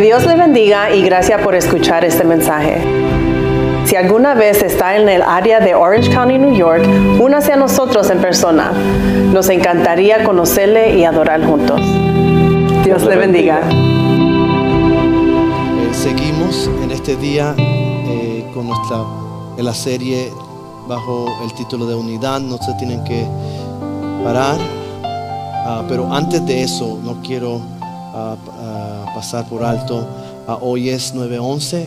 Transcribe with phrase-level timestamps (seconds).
[0.00, 2.80] Dios le bendiga y gracias por escuchar este mensaje.
[3.84, 6.82] Si alguna vez está en el área de Orange County, New York,
[7.20, 8.72] únase a nosotros en persona.
[9.30, 11.78] Nos encantaría conocerle y adorar juntos.
[12.82, 13.60] Dios le bendiga.
[15.78, 19.04] Eh, seguimos en este día eh, con nuestra
[19.58, 20.32] la serie
[20.88, 22.40] bajo el título de unidad.
[22.40, 23.26] No se tienen que
[24.24, 24.56] parar.
[25.02, 27.60] Ah, pero antes de eso, no quiero
[28.14, 30.02] ah, ah, pasar por alto.
[30.62, 31.86] hoy es 9:11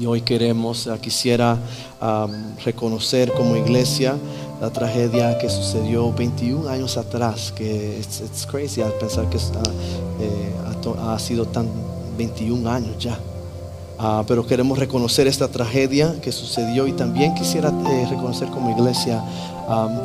[0.00, 1.58] y hoy queremos, quisiera
[2.64, 4.16] reconocer como iglesia
[4.58, 10.54] la tragedia que sucedió 21 años atrás, que es crazy al pensar que eh,
[11.06, 11.68] ha, sido tan
[12.16, 13.18] 21 años ya.
[14.26, 19.22] pero queremos reconocer esta tragedia que sucedió y también quisiera eh, reconocer como iglesia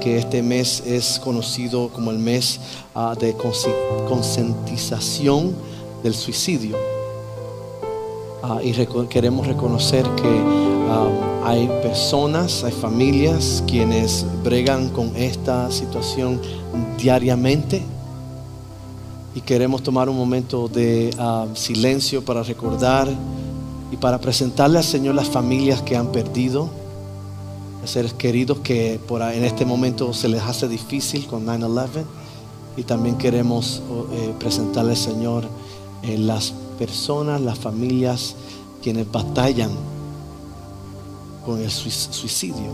[0.02, 2.59] que este mes es conocido como el mes
[2.95, 3.34] ah, de
[4.09, 5.55] concientización
[6.04, 6.76] del suicidio.
[8.44, 8.74] Ah, y
[9.10, 10.78] queremos reconocer que
[11.44, 16.42] hay personas, hay familias quienes bregan con esta situación
[16.98, 17.81] diariamente.
[19.36, 21.16] Y queremos tomar un momento de
[21.54, 23.08] silencio para recordar
[23.92, 26.70] y para presentarle al Señor las familias que han perdido
[27.88, 32.04] seres queridos que en este momento se les hace difícil con 9-11
[32.76, 35.45] y también queremos eh, presentarle al Señor
[36.08, 38.36] eh, las personas, las familias
[38.81, 39.72] quienes batallan
[41.45, 42.72] con el suicidio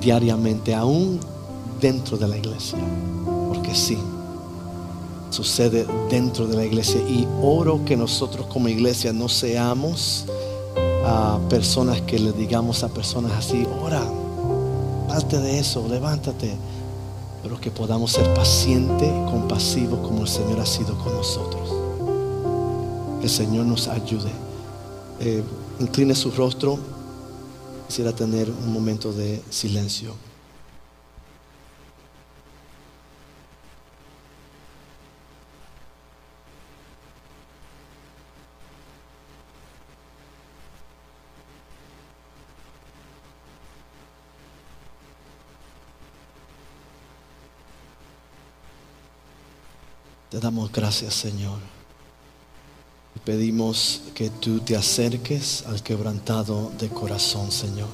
[0.00, 1.18] diariamente, aún
[1.80, 2.78] dentro de la iglesia,
[3.48, 3.98] porque sí,
[5.30, 10.24] sucede dentro de la iglesia y oro que nosotros como iglesia no seamos
[11.04, 14.02] a personas que le digamos a personas así, ora,
[15.08, 16.54] parte de eso, levántate,
[17.42, 21.75] pero que podamos ser pacientes, compasivos como el Señor ha sido con nosotros.
[23.26, 24.30] El Señor nos ayude.
[25.18, 25.42] Eh,
[25.80, 26.78] incline su rostro.
[27.88, 30.14] Quisiera tener un momento de silencio.
[50.30, 51.75] Te damos gracias, Señor.
[53.24, 57.88] Pedimos que tú te acerques al quebrantado de corazón, Señor.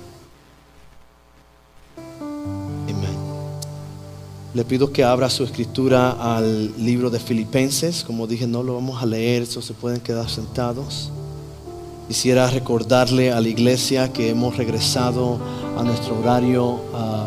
[2.85, 3.17] Amén.
[4.53, 8.05] Le pido que abra su escritura al libro de Filipenses.
[8.05, 11.11] Como dije, no lo vamos a leer, eso se pueden quedar sentados.
[12.09, 15.39] Quisiera recordarle a la iglesia que hemos regresado
[15.79, 17.27] a nuestro horario ah,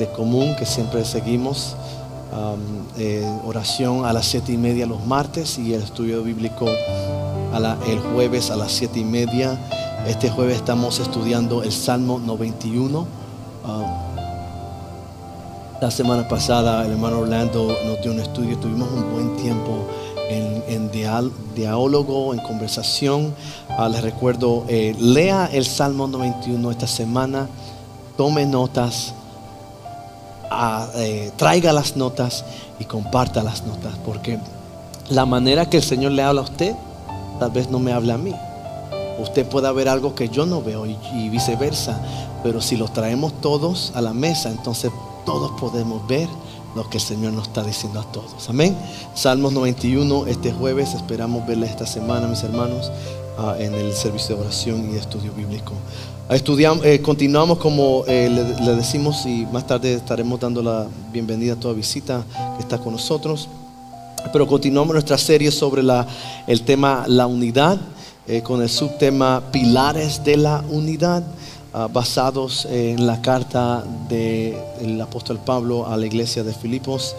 [0.00, 1.76] de común que siempre seguimos
[2.98, 6.66] eh, oración a las siete y media los martes y el estudio bíblico
[7.86, 9.58] el jueves a las siete y media.
[10.06, 13.06] Este jueves estamos estudiando el Salmo 91.
[15.80, 19.86] la semana pasada el hermano Orlando nos dio un estudio, tuvimos un buen tiempo
[20.28, 20.90] en,
[21.54, 23.34] diálogo, en conversación.
[23.78, 27.48] Ah, les recuerdo, eh, lea el Salmo 91 esta semana,
[28.16, 29.14] tome notas
[30.94, 32.44] eh, traiga las notas
[32.78, 34.38] y comparta las notas, porque
[35.08, 36.74] la manera que el Señor le habla a usted,
[37.38, 38.34] tal vez no me habla a mí.
[39.18, 41.98] Usted puede ver algo que yo no veo y, viceversa,
[42.42, 44.90] pero si lo traemos todos a la mesa, entonces
[45.24, 46.28] todos podemos ver
[46.74, 48.48] lo que el Señor nos está diciendo a todos.
[48.48, 48.76] Amén.
[49.14, 52.92] Salmos 91, este jueves, esperamos verle esta semana, mis hermanos,
[53.38, 55.72] ah, en el servicio de oración y estudio bíblico.
[56.28, 61.56] Estudiamos, eh, continuamos como eh, le, decimos y más tarde estaremos dando la bienvenida a
[61.56, 62.24] toda visita
[62.56, 63.48] que está con nosotros.
[64.32, 65.84] Pero continuamos nuestra serie sobre
[66.48, 67.78] el tema la unidad,
[68.26, 71.22] eh, con el subtema pilares de la unidad,
[71.72, 77.14] ah, basados en la carta del apóstol Pablo a la iglesia de Filipos.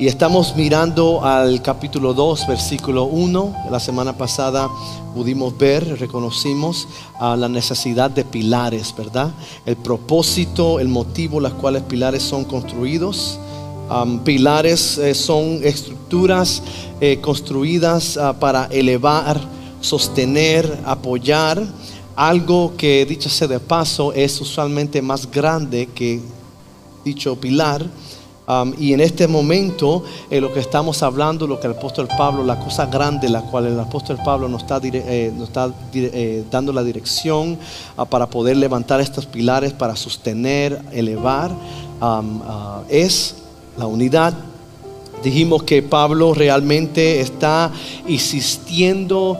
[0.00, 3.66] Y estamos mirando al capítulo 2, versículo 1.
[3.70, 4.66] La semana pasada
[5.14, 6.88] pudimos ver, reconocimos
[7.20, 9.30] la necesidad de pilares, ¿verdad?
[9.66, 13.38] El propósito, el motivo, las cuales pilares son construidos.
[14.24, 16.62] pilares eh, son estructuras
[16.98, 19.38] eh, construidas ah, para elevar,
[19.82, 21.62] sostener, apoyar
[22.16, 26.22] algo que, dicho sea de paso, es usualmente más grande que
[27.04, 27.84] dicho pilar
[28.78, 32.58] y en este momento, eh, lo que estamos hablando, lo que el apóstol Pablo, la
[32.58, 37.58] cosa grande, la cual el apóstol Pablo nos está, eh, está eh, dando la dirección
[37.96, 41.52] ah, para poder levantar estos pilares, para sostener, elevar,
[42.00, 43.36] ah, es
[43.78, 44.34] la unidad
[45.22, 47.70] Dijimos que Pablo realmente está
[48.08, 49.38] insistiendo,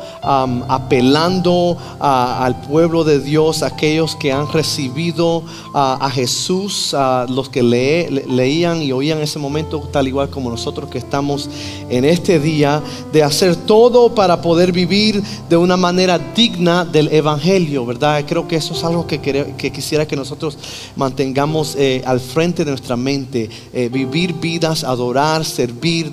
[0.68, 5.42] apelando al pueblo de Dios, aquellos que han recibido
[5.74, 10.90] a- Jesús, a los que le- leían y oían ese momento, tal igual como nosotros
[10.90, 11.48] que estamos
[11.88, 12.82] en este día,
[13.12, 18.24] de hacer todo para poder vivir de una manera digna del Evangelio, ¿verdad?
[18.26, 20.58] Creo que eso es algo que, que quisiera que nosotros
[20.96, 25.69] mantengamos eh, al frente de nuestra mente, eh, vivir vidas, adorar, servir,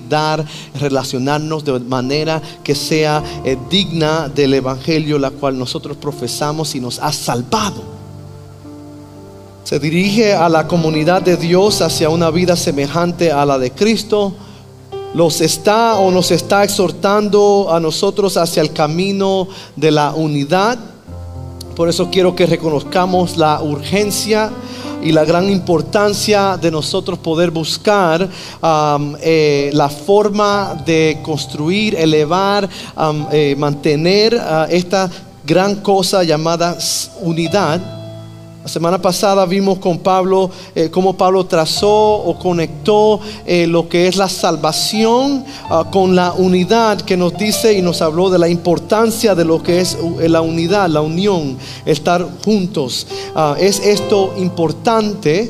[0.10, 0.46] dar,
[0.80, 7.00] relacionarnos de manera que sea eh, digna del Evangelio, la cual nosotros profesamos y nos
[7.00, 7.98] ha salvado.
[9.64, 14.34] Se dirige a la comunidad de Dios hacia una vida semejante a la de Cristo.
[15.14, 20.80] Los está o nos está exhortando a nosotros hacia el camino de la unidad.
[21.76, 24.52] Por eso quiero que reconozcamos la urgencia
[25.02, 28.28] y la gran importancia de nosotros poder buscar
[29.22, 32.68] eh, la forma de construir, elevar,
[33.32, 35.10] eh, mantener uh, esta
[35.46, 36.78] gran cosa llamada
[37.22, 37.97] unidad.
[38.68, 44.10] La semana pasada vimos con Pablo eh, cómo Pablo trazó o conectó eh, lo que
[44.10, 48.50] es la salvación ah, con la unidad que nos dice y nos habló de la
[48.50, 53.08] importancia de lo que es uh, la unidad, la unión, estar juntos.
[53.34, 55.50] Ah, es esto importante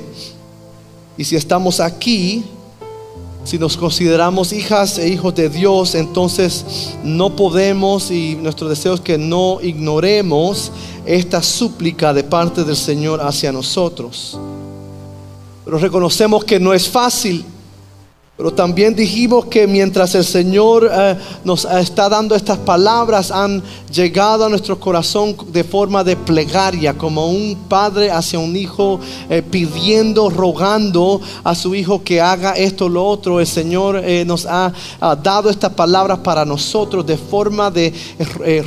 [1.18, 2.46] y si estamos aquí,
[3.48, 9.00] si nos consideramos hijas e hijos de Dios, entonces no podemos y nuestro deseo es
[9.00, 10.70] que no ignoremos
[11.06, 14.38] esta súplica de parte del Señor hacia nosotros.
[15.64, 17.46] Pero reconocemos que no es fácil.
[18.38, 24.46] Pero también dijimos que mientras el Señor eh, nos está dando estas palabras, han llegado
[24.46, 30.30] a nuestro corazón de forma de plegaria, como un padre hacia un hijo, eh, pidiendo,
[30.30, 33.40] rogando a su hijo que haga esto o lo otro.
[33.40, 34.72] El Señor eh, nos ha,
[35.24, 37.92] dado estas palabras para nosotros de forma de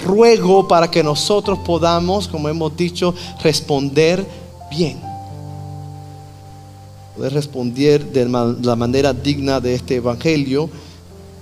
[0.05, 4.27] ruego para que nosotros podamos, como hemos dicho, responder
[4.69, 5.10] bien
[7.21, 10.71] poder responder de la manera digna de este evangelio.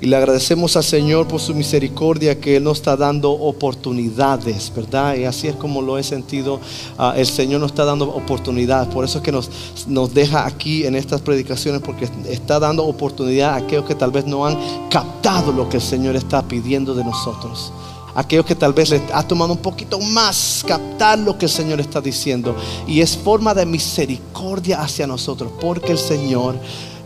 [0.01, 5.15] Y le agradecemos al Señor por su misericordia que Él nos está dando oportunidades, ¿verdad?
[5.15, 6.59] Y así es como lo he sentido.
[6.99, 8.93] ah, el Señor nos está dando oportunidades.
[8.93, 9.49] Por eso es que nos,
[9.87, 14.27] nos deja aquí en estas predicaciones, porque está dando oportunidad a aquellos que tal vez
[14.27, 14.59] no han
[14.91, 17.73] captado lo que el Señor está pidiendo de nosotros
[18.19, 21.81] aquellos que tal vez les ha tomado un poquito más captar lo que el Señor
[21.81, 22.57] está diciendo.
[22.89, 26.57] Y es forma de misericordia hacia nosotros, porque el Señor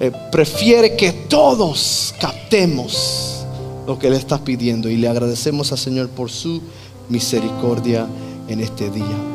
[0.01, 3.45] eh, prefiere que todos captemos
[3.87, 4.89] lo que Él está pidiendo.
[4.89, 6.63] Y le agradecemos al Señor por su
[7.11, 8.07] misericordia
[8.49, 9.32] en este día.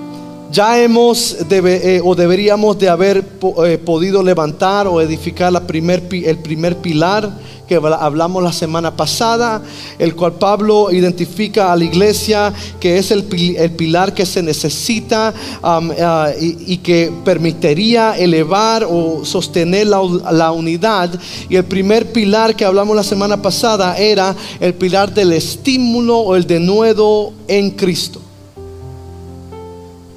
[0.51, 3.23] Ya hemos debe- eh, o deberíamos de haber
[3.65, 7.31] eh, podido levantar o edificar la primer el primer pilar
[7.67, 9.61] que habla- hablamos la semana pasada,
[9.99, 13.25] el cual Pablo identifica a la iglesia que es el,
[13.57, 20.01] el pilar que se necesita ah, y, y que permitiría elevar o sostener la,
[20.31, 21.09] la unidad.
[21.49, 26.35] Y el primer pilar que hablamos la semana pasada era el pilar del estímulo o
[26.37, 28.21] el denuedo en Cristo.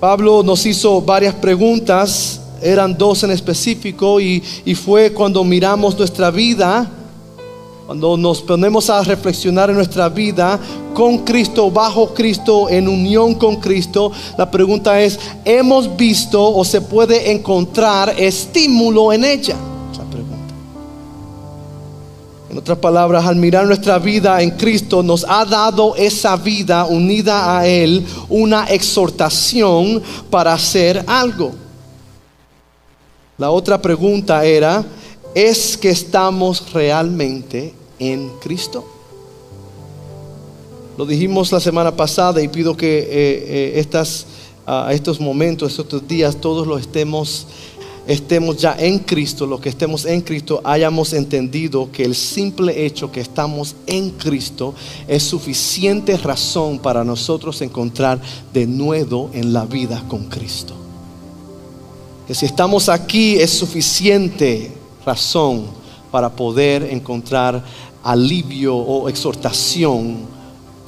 [0.01, 4.41] Pablo nos hizo varias preguntas, eran dos en específico, y,
[4.75, 6.91] fue cuando miramos nuestra vida,
[7.85, 10.59] cuando nos ponemos a reflexionar en nuestra vida
[10.95, 16.81] con Cristo, bajo Cristo, en unión con Cristo, la pregunta es, ¿hemos visto o se
[16.81, 19.57] puede encontrar estímulo en ella?
[22.51, 27.57] En otras palabras, al mirar nuestra vida en Cristo, nos ha dado esa vida unida
[27.57, 31.53] a Él, una exhortación para hacer algo.
[33.39, 34.85] La otra pregunta era,
[35.33, 38.85] ¿es que estamos realmente en Cristo?
[40.99, 44.27] Lo dijimos la semana pasada y pido que eh, eh, estas,
[44.67, 47.47] ah, estos momentos, estos días, todos los estemos
[48.07, 53.13] estemos ya en Cristo, lo que estemos en Cristo, hayamos entendido que el simple hecho
[53.13, 54.75] que estamos en Cristo
[55.07, 58.21] es suficiente razón para nosotros encontrar
[58.53, 60.75] de nuevo en la vida con Cristo.
[62.27, 64.73] Que si estamos aquí es suficiente
[65.05, 65.65] razón
[66.11, 67.65] para poder encontrar
[68.03, 70.40] alivio o exhortación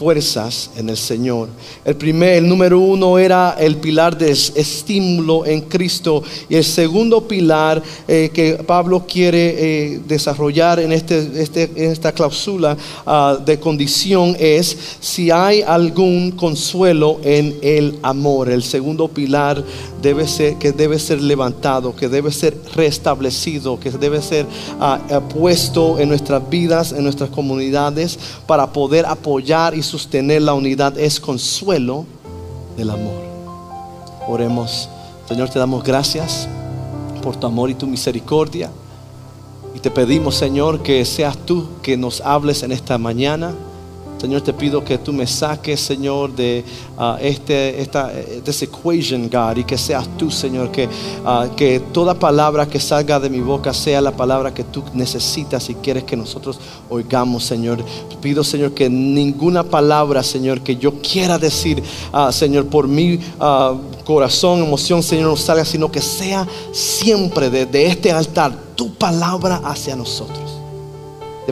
[0.02, 1.48] fuerzas en el Señor.
[1.84, 6.24] El primer, el número uno era el pilar de es- estímulo en Cristo.
[6.48, 9.54] Y el segundo pilar eh, que Pablo quiere
[9.94, 17.20] eh, desarrollar en, este, este- esta cláusula ah, de condición es si hay algún consuelo
[17.22, 18.50] en el amor.
[18.50, 19.62] El segundo pilar
[20.02, 24.46] debe ser, que debe ser levantado, que debe ser restablecido, que debe ser
[24.80, 30.54] ah, ah, puesto en nuestras vidas, en nuestras comunidades, para poder apoyar y sostener la
[30.54, 32.04] unidad, es consuelo
[32.76, 33.22] del amor.
[34.28, 34.88] Oremos,
[35.28, 36.48] Señor, te damos gracias
[37.22, 38.70] por tu amor y tu misericordia.
[39.74, 43.54] Y te pedimos, Señor, que seas tú que nos hables en esta mañana.
[44.22, 46.64] Señor, te pido que tú me saques, Señor, de
[46.96, 48.08] uh, este, esta
[48.44, 53.18] this equation, God, y que seas tú, Señor, que, uh, que toda palabra que salga
[53.18, 57.84] de mi boca sea la palabra que tú necesitas y quieres que nosotros oigamos, Señor.
[58.20, 63.18] Pido, Señor, que ninguna palabra, Señor, que yo quiera decir, uh, Señor, por mi
[64.04, 69.96] corazón, emoción, Señor, no salga, sino que sea siempre desde este altar tu palabra hacia
[69.96, 70.51] nosotros.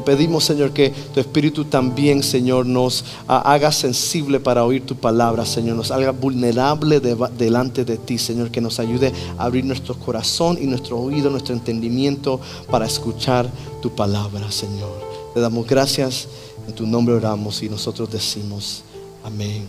[0.01, 5.77] Pedimos, Señor, que tu Espíritu también, Señor, nos haga sensible para oír tu palabra, Señor,
[5.77, 10.67] nos haga vulnerable delante de ti, Señor, que nos ayude a abrir nuestro corazón y
[10.67, 12.41] nuestro oído, nuestro entendimiento
[12.71, 15.09] para escuchar tu palabra, Señor.
[15.35, 16.29] Te damos gracias,
[16.67, 18.83] en tu nombre oramos y nosotros decimos
[19.25, 19.65] amén.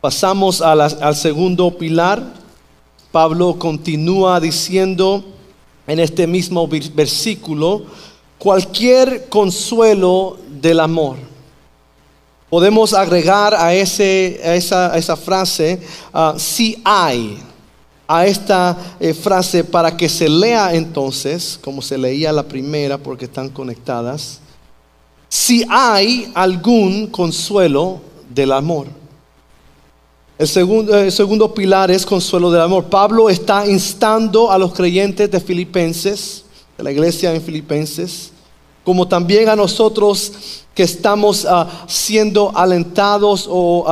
[0.00, 2.45] Pasamos al segundo pilar
[3.16, 5.24] Pablo continúa diciendo
[5.86, 7.84] en este mismo versículo,
[8.36, 11.16] cualquier consuelo del amor.
[12.50, 15.80] Podemos agregar a, ese, esa, frase,
[16.12, 17.38] ah, si hay,
[18.06, 23.24] a esta eh, frase para que se lea entonces, como se leía la primera porque
[23.24, 24.40] están conectadas,
[25.26, 29.05] si hay algún consuelo del amor.
[30.38, 32.84] El segundo, segundo, pilar es consuelo del amor.
[32.84, 36.44] Pablo está instando a los creyentes de Filipenses,
[36.76, 38.32] de la iglesia en Filipenses,
[38.84, 40.32] como también a nosotros
[40.74, 43.86] que estamos ah, siendo alentados o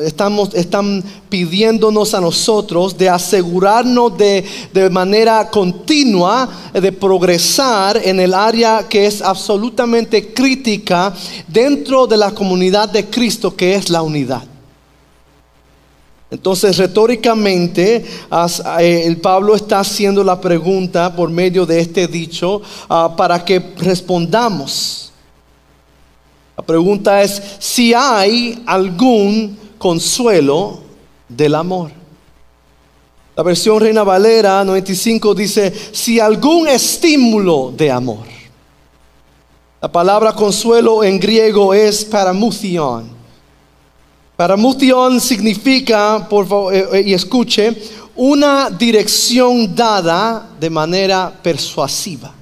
[0.00, 8.32] estamos, están pidiéndonos a nosotros de asegurarnos de, de manera continua de progresar en el
[8.32, 11.12] área que es absolutamente crítica
[11.48, 14.49] dentro de la comunidad de Cristo, que es la unidad.
[16.30, 18.04] Entonces, retóricamente,
[18.78, 23.74] eh, el Pablo está haciendo la pregunta por medio de este dicho ah, para que
[23.78, 25.12] respondamos.
[26.56, 30.80] La pregunta es si hay algún consuelo
[31.28, 31.90] del amor.
[33.34, 38.26] La versión Reina Valera 95 dice, si algún estímulo de amor.
[39.80, 43.19] La palabra consuelo en griego es paramución
[44.40, 47.76] Paramution significa, por favor, eh, eh, y escuche,
[48.16, 52.32] una dirección dada de manera persuasiva.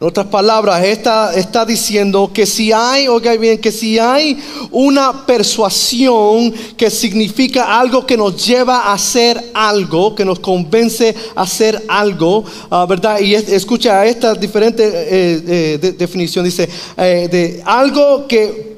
[0.00, 5.26] En otras palabras, está, está diciendo que si hay, oiga bien, que si hay una
[5.26, 11.84] persuasión que significa algo que nos lleva a hacer algo, que nos convence a hacer
[11.86, 13.20] algo, ah, ¿verdad?
[13.20, 16.66] Y escucha esta diferente eh, definición, dice,
[16.96, 18.75] de algo que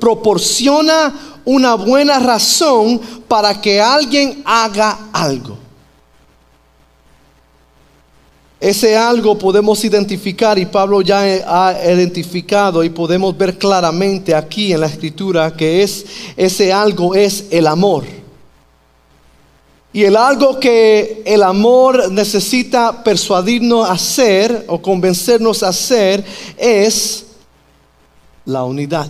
[0.00, 5.56] proporciona una buena razón para que alguien haga algo.
[8.60, 14.80] Ese algo podemos identificar y Pablo ya ha identificado y podemos ver claramente aquí en
[14.80, 16.04] la escritura que es
[16.36, 18.04] ese algo es el amor.
[19.92, 26.24] Y el algo que el amor necesita persuadirnos a hacer o convencernos a hacer
[26.58, 27.26] es
[28.44, 29.08] la unidad.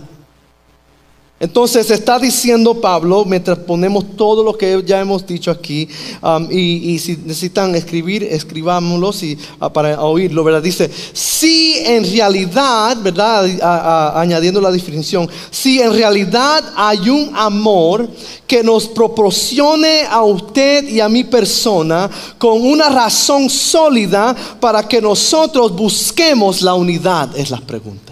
[1.39, 5.87] Entonces está diciendo Pablo, mientras ponemos todo lo que ya hemos dicho aquí,
[6.21, 10.61] um, y, si necesitan escribir, escribámoslo y, uh, para oírlo, ¿verdad?
[10.61, 14.19] Dice, si en realidad, ¿verdad?
[14.19, 18.09] añadiendo la definición, si en realidad hay un amor
[18.45, 25.01] que nos proporcione a usted y a mi persona con una razón sólida para que
[25.01, 28.08] nosotros busquemos la unidad, es la pregunta.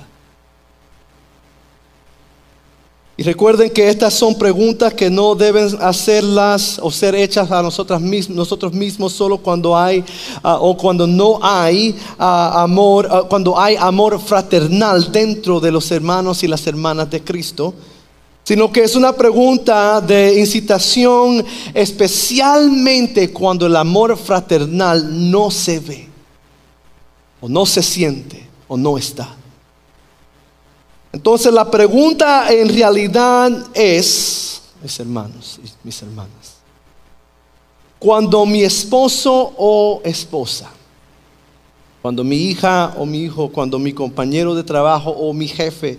[3.20, 8.00] Y recuerden que estas son preguntas que no deben hacerlas o ser hechas a nosotros
[8.00, 10.06] mismos, nosotros mismos solo cuando hay
[10.44, 15.90] ah, o cuando no hay ah, amor, ah, cuando hay amor fraternal dentro de los
[15.90, 17.74] hermanos y las hermanas de Cristo,
[18.44, 21.44] sino que es una pregunta de incitación
[21.74, 26.08] especialmente cuando el amor fraternal no se ve
[27.42, 29.36] o no se siente o no está.
[31.12, 36.58] Entonces la pregunta en realidad es, mis hermanos y mis hermanas,
[38.00, 40.70] cuando mi esposo o esposa,
[42.02, 45.98] cuando mi hija o mi hijo, cuando mi compañero de trabajo o mi jefe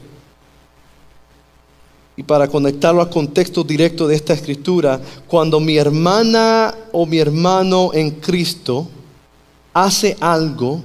[2.16, 7.90] y para conectarlo al contexto directo de esta escritura, cuando mi hermana o mi hermano
[7.94, 8.88] en Cristo
[9.72, 10.82] hace algo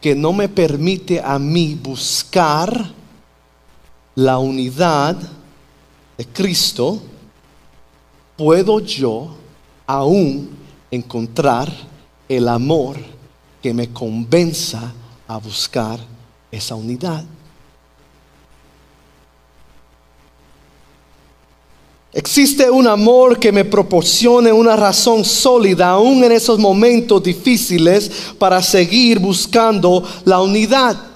[0.00, 2.94] que no me permite a mí buscar
[4.14, 5.16] la unidad
[6.16, 7.00] de Cristo,
[8.36, 9.34] puedo yo
[9.86, 10.50] aún
[10.90, 11.72] encontrar
[12.28, 12.96] el amor
[13.62, 14.92] que me convenza
[15.26, 16.00] a buscar
[16.50, 17.24] esa unidad.
[22.12, 28.60] Existe un amor que me proporcione una razón sólida, aún en esos momentos difíciles, para
[28.62, 31.09] seguir buscando la unidad.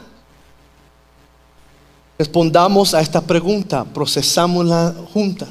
[2.19, 5.49] Respondamos a esta pregunta, procesamos la junta.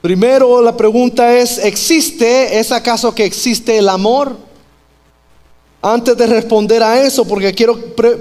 [0.00, 4.36] Primero la pregunta es, ¿existe, es acaso que existe el amor?
[5.82, 7.78] Antes de responder a eso, porque quiero,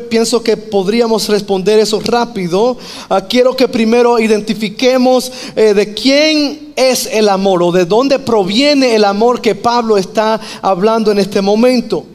[0.10, 2.78] pienso que podríamos responder eso rápido,
[3.10, 8.96] ah, quiero que primero identifiquemos eh, de quién es el amor o de dónde proviene
[8.96, 12.06] el amor que Pablo está hablando en este momento.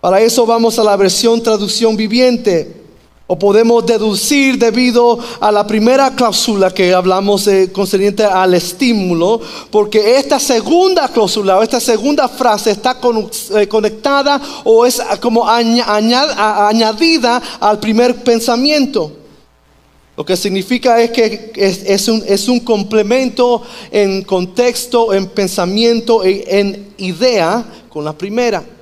[0.00, 2.76] Para eso vamos a la versión traducción viviente.
[3.30, 9.38] O podemos deducir debido a la primera cláusula que hablamos eh, concerniente al estímulo,
[9.70, 12.98] porque esta segunda cláusula o esta segunda frase está
[13.54, 19.12] eh, conectada o es como añadida al primer pensamiento.
[20.16, 28.06] Lo que significa es que es, un, complemento en contexto, en pensamiento, en idea con
[28.06, 28.77] la primera.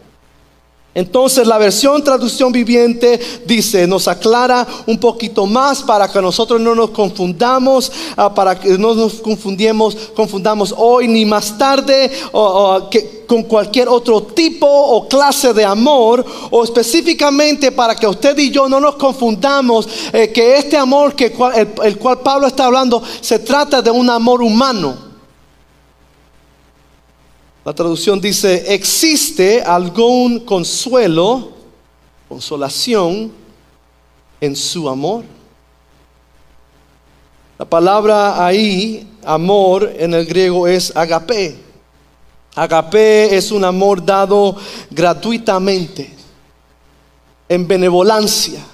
[0.96, 6.74] Entonces la versión traducción viviente dice, nos aclara un poquito más para que nosotros no
[6.74, 12.10] nos confundamos, ah, para que no nos confundamos, confundamos hoy ni más tarde
[12.90, 18.50] que, con cualquier otro tipo o clase de amor, o específicamente para que usted y
[18.50, 21.26] yo no nos confundamos eh, que este amor que
[21.84, 25.05] el cual Pablo está hablando se trata de un amor humano.
[27.66, 31.50] La traducción dice, existe algún consuelo,
[32.28, 33.32] consolación
[34.40, 35.24] en su amor.
[37.58, 41.58] La palabra ahí, amor, en el griego es agape.
[42.54, 44.54] Agape es un amor dado
[44.92, 46.08] gratuitamente,
[47.48, 48.64] en benevolencia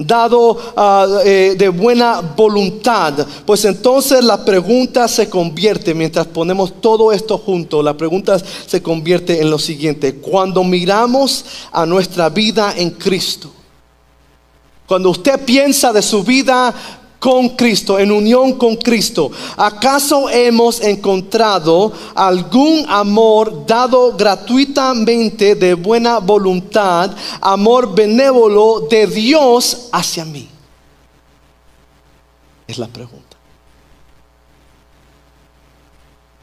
[0.00, 7.12] dado ah, eh, de buena voluntad, pues entonces la pregunta se convierte, mientras ponemos todo
[7.12, 12.90] esto junto, la pregunta se convierte en lo siguiente, cuando miramos a nuestra vida en
[12.90, 13.52] Cristo,
[14.86, 16.74] cuando usted piensa de su vida
[17.20, 19.30] con Cristo, en unión con Cristo.
[19.56, 30.24] ¿Acaso hemos encontrado algún amor dado gratuitamente de buena voluntad, amor benévolo de Dios hacia
[30.24, 30.48] mí?
[32.66, 33.36] Es la pregunta.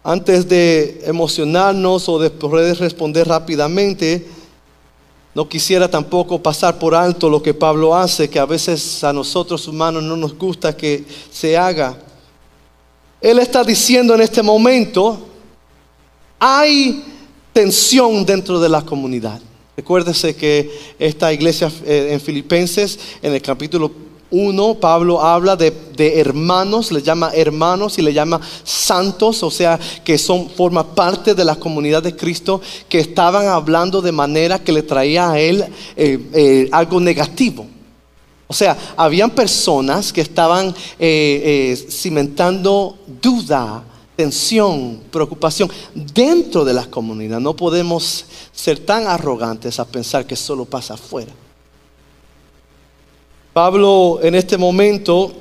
[0.04, 4.37] Antes de emocionarnos o de poder responder rápidamente,
[5.38, 9.68] no quisiera tampoco pasar por alto lo que Pablo hace, que a veces a nosotros
[9.68, 11.96] humanos no nos gusta que se haga.
[13.22, 15.28] Él está diciendo en este momento,
[16.40, 17.04] hay
[17.54, 19.40] tensión dentro de la comunidad.
[19.76, 23.92] Recuérdese que esta iglesia eh, en Filipenses, en el capítulo
[24.30, 25.74] uno, Pablo habla de,
[26.20, 31.46] hermanos, le llama hermanos y le llama santos, o sea, que son, forma parte de
[31.46, 35.64] la comunidad de Cristo, que estaban hablando de manera que le traía a él
[35.96, 37.66] eh, eh, algo negativo.
[38.48, 43.84] O sea, habían personas que estaban eh, cimentando duda,
[44.16, 47.40] tensión, preocupación dentro de la comunidad.
[47.40, 51.32] No podemos ser tan arrogantes a pensar que solo pasa afuera.
[53.58, 55.32] Pablo en este momento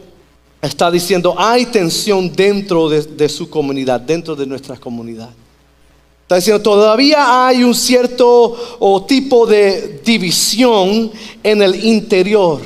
[0.62, 5.28] está diciendo, hay tensión dentro de, su comunidad, dentro de nuestra comunidad.
[6.22, 12.62] Está diciendo, todavía hay un cierto tipo de división en el interior.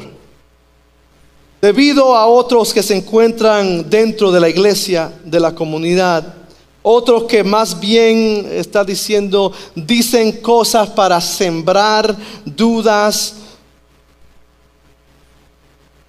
[1.61, 6.33] Debido a otros que se encuentran dentro de la iglesia, de la comunidad,
[6.81, 13.35] otros que más bien está diciendo, dicen cosas para sembrar dudas,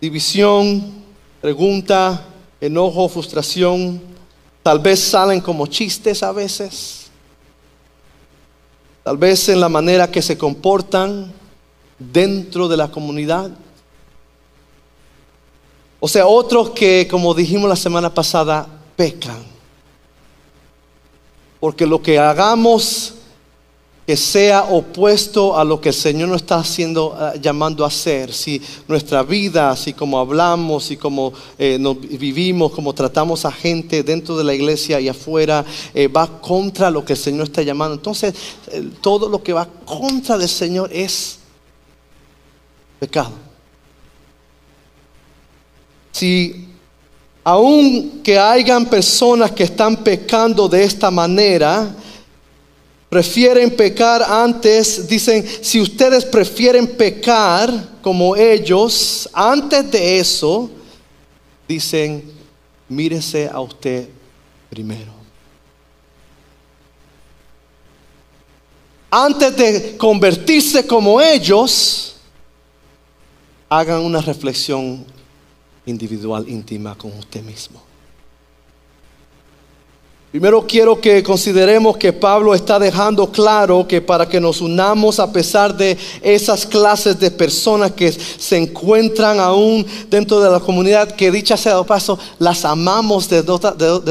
[0.01, 0.91] división,
[1.39, 2.25] pregunta,
[2.59, 4.01] enojo, frustración,
[4.63, 7.11] tal vez salen como chistes a veces,
[9.03, 11.31] tal vez en la manera que se comportan
[11.99, 13.51] dentro de la comunidad.
[15.99, 19.43] O sea, otros que, como dijimos la semana pasada, pecan.
[21.59, 23.13] Porque lo que hagamos
[24.05, 28.33] que sea opuesto a lo que el Señor nos está haciendo, ah, llamando a hacer.
[28.33, 31.77] Si nuestra vida, si como hablamos, si como eh,
[32.19, 37.05] vivimos, como tratamos a gente dentro de la iglesia y afuera, eh, va contra lo
[37.05, 37.95] que el Señor está llamando.
[37.95, 38.33] Entonces,
[39.01, 41.37] todo lo que va contra del Señor es
[42.99, 43.31] pecado.
[46.11, 46.67] Si
[47.43, 51.95] aun que hayan personas que están pecando de esta manera,
[53.11, 60.71] prefieren pecar antes, dicen, si ustedes prefieren pecar como ellos, antes de eso,
[61.67, 62.31] dicen,
[62.87, 64.07] mírese a usted
[64.69, 65.11] primero.
[69.09, 72.15] Antes de convertirse como ellos,
[73.67, 75.05] hagan una reflexión
[75.85, 77.90] individual, íntima con usted mismo.
[80.31, 85.33] Primero quiero que consideremos que Pablo está dejando claro que para que nos unamos a
[85.33, 91.31] pesar de esas clases de personas que se encuentran aún dentro de la comunidad, que
[91.31, 93.43] dicha sea de paso, las amamos de,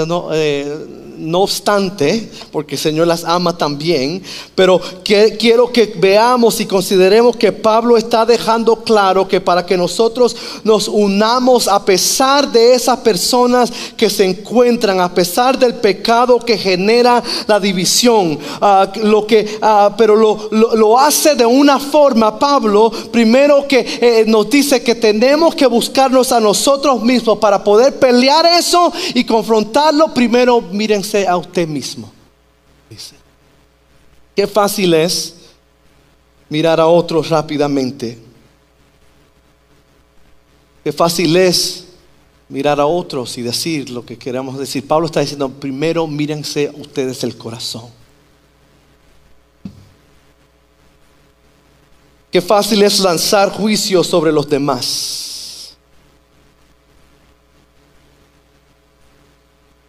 [0.06, 0.86] no, eh,
[1.20, 4.22] no obstante, porque el Señor las ama también,
[4.54, 10.34] pero quiero que veamos y consideremos que Pablo está dejando claro que para que nosotros
[10.64, 16.56] nos unamos a pesar de esas personas que se encuentran, a pesar del pecado que
[16.56, 23.66] genera la división, ah, lo que, ah, pero lo, hace de una forma, Pablo, primero
[23.68, 28.92] que eh, nos dice que tenemos que buscarnos a nosotros mismos para poder pelear eso
[29.14, 32.12] y confrontarlo, primero miren a usted mismo.
[32.88, 33.14] Dice.
[34.34, 35.34] Qué fácil es
[36.48, 38.18] mirar a otros rápidamente.
[40.82, 41.86] Qué fácil es
[42.48, 44.86] mirar a otros y decir lo que queremos decir.
[44.86, 47.88] Pablo está diciendo, primero mírense ustedes el corazón.
[52.30, 55.29] Qué fácil es lanzar juicio sobre los demás.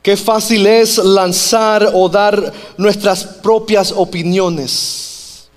[0.02, 5.50] Qué fácil es lanzar o dar nuestras propias opiniones.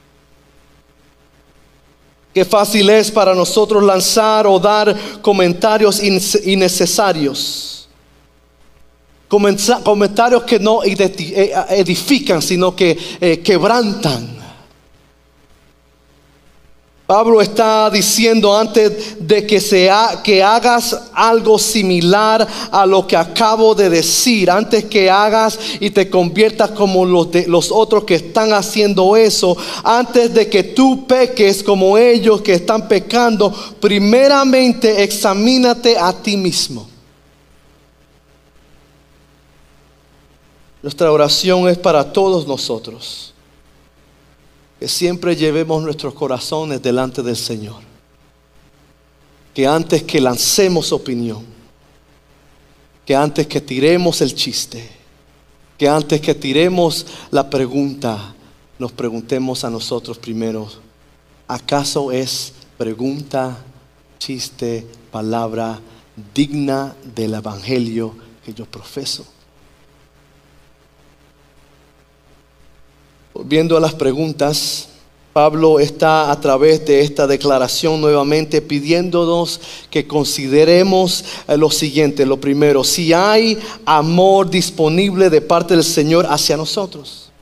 [2.34, 7.88] Qué fácil es para nosotros lanzar o dar comentarios innecesarios.
[9.28, 14.43] Comentarios que no eh, edifican, sino que eh, quebrantan.
[17.06, 23.74] Pablo está diciendo antes de que, sea, que hagas algo similar a lo que acabo
[23.74, 28.54] de decir, antes que hagas y te conviertas como los, de, los otros que están
[28.54, 36.10] haciendo eso, antes de que tú peques como ellos que están pecando, primeramente examínate a
[36.10, 36.88] ti mismo.
[40.82, 43.33] Nuestra oración es para todos nosotros
[44.84, 47.76] que siempre llevemos nuestros corazones delante del Señor.
[49.54, 51.42] Que antes que lancemos opinión,
[53.06, 54.86] que antes que tiremos el chiste,
[55.78, 58.34] que antes que tiremos la pregunta,
[58.78, 60.68] nos preguntemos a nosotros primero,
[61.48, 63.56] ¿acaso es pregunta,
[64.18, 65.80] chiste, palabra
[66.34, 69.24] digna del Evangelio que yo profeso?
[73.42, 74.88] Viendo a las preguntas,
[75.32, 82.24] Pablo está a través de esta declaración nuevamente pidiéndonos que consideremos eh, lo siguiente.
[82.24, 87.32] Lo primero, si hay amor disponible de parte del Señor hacia nosotros.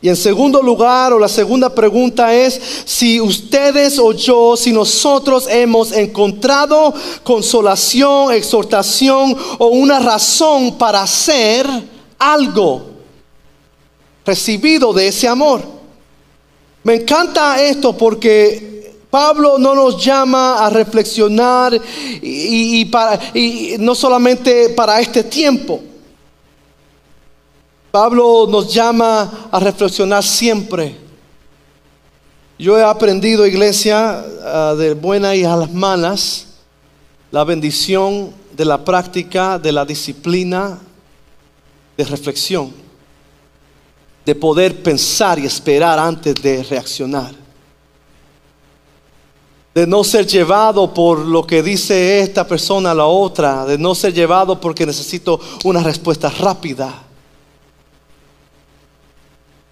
[0.00, 5.48] Y en segundo lugar, o la segunda pregunta es, si ustedes o yo, si nosotros
[5.50, 11.66] hemos encontrado consolación, exhortación o una razón para hacer
[12.16, 12.89] algo
[14.24, 15.62] recibido de ese amor.
[16.82, 21.78] Me encanta esto porque Pablo no nos llama a reflexionar
[22.22, 25.80] y, para, y no solamente para este tiempo.
[27.90, 30.96] Pablo nos llama a reflexionar siempre.
[32.58, 36.46] Yo he aprendido, iglesia, ah, de buenas y a las malas,
[37.32, 40.78] la bendición de la práctica, de la disciplina,
[41.96, 42.89] de reflexión
[44.30, 47.32] de poder pensar y esperar antes de reaccionar.
[49.74, 53.92] De no ser llevado por lo que dice esta persona a la otra, de no
[53.92, 56.94] ser llevado porque necesito una respuesta rápida.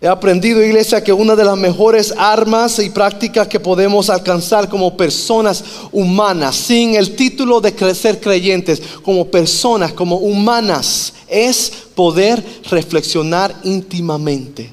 [0.00, 4.96] He aprendido, iglesia, que una de las mejores armas y prácticas que podemos alcanzar como
[4.96, 13.54] personas humanas, sin el título de ser creyentes, como personas, como humanas, es poder reflexionar
[13.64, 14.70] íntimamente.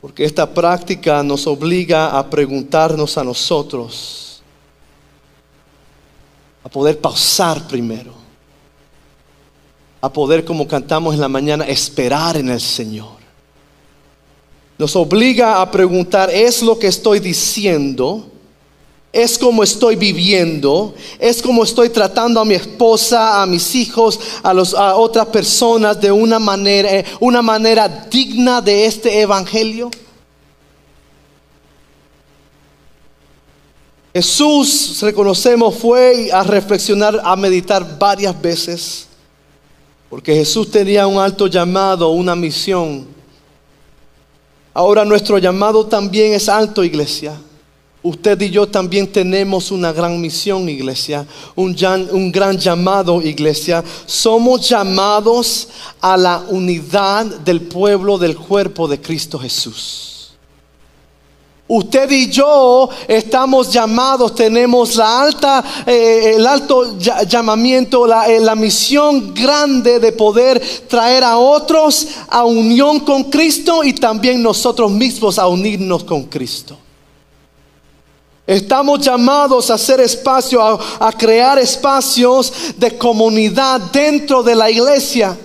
[0.00, 4.42] Porque esta práctica nos obliga a preguntarnos a nosotros,
[6.62, 8.12] a poder pausar primero,
[10.02, 13.16] a poder, como cantamos en la mañana, esperar en el Señor.
[14.76, 18.30] Nos obliga a preguntar, ¿es lo que estoy diciendo?
[19.14, 24.52] Es como estoy viviendo, es como estoy tratando a mi esposa, a mis hijos, a,
[24.52, 29.88] los, a otras personas de una manera, eh, una manera digna de este evangelio.
[34.12, 39.06] Jesús, reconocemos, fue a reflexionar, a meditar varias veces,
[40.10, 43.06] porque Jesús tenía un alto llamado, una misión.
[44.72, 47.38] Ahora nuestro llamado también es alto, iglesia.
[48.04, 51.74] Usted y yo también tenemos una gran misión, iglesia, un,
[52.30, 53.82] gran llamado, iglesia.
[54.04, 55.68] Somos llamados
[56.02, 60.34] a la unidad del pueblo del cuerpo de Cristo Jesús.
[61.66, 64.98] Usted y yo estamos llamados, tenemos
[65.86, 72.44] eh, el alto llamamiento, la, eh, la misión grande de poder traer a otros a
[72.44, 76.76] unión con Cristo y también nosotros mismos a unirnos con Cristo.
[78.46, 85.36] Estamos llamados a hacer espacio, a, crear espacios de comunidad dentro de la iglesia.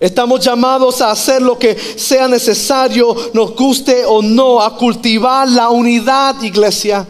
[0.00, 5.70] Estamos llamados a hacer lo que sea necesario, nos guste o no, a cultivar la
[5.70, 7.06] unidad, iglesia.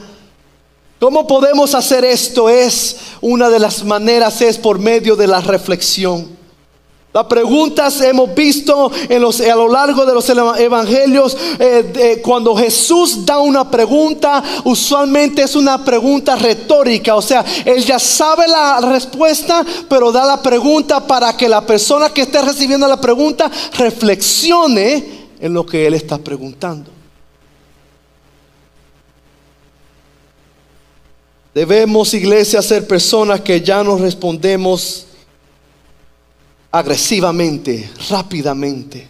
[1.00, 2.50] ¿Cómo podemos hacer esto?
[2.50, 6.43] Es una de las maneras, es por medio de la reflexión.
[7.14, 13.70] Las preguntas hemos visto a lo largo de los evangelios, eh, cuando Jesús da una
[13.70, 20.26] pregunta, usualmente es una pregunta retórica, o sea, él ya sabe la respuesta, pero da
[20.26, 25.86] la pregunta para que la persona que esté recibiendo la pregunta reflexione en lo que
[25.86, 26.90] él está preguntando.
[31.54, 35.06] Debemos, iglesia, ser personas que ya nos respondemos
[36.74, 39.06] agresivamente, rápidamente.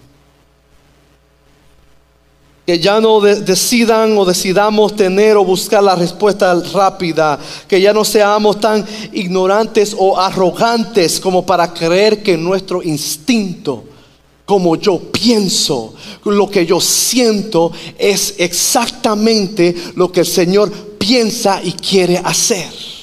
[2.67, 7.39] Que ya no decidan o decidamos tener o buscar la respuesta rápida.
[7.67, 13.85] Que ya no seamos tan ignorantes o arrogantes como para creer que nuestro instinto,
[14.45, 21.73] como yo pienso, lo que yo siento, es exactamente lo que el Señor piensa y
[21.73, 22.94] quiere hacer.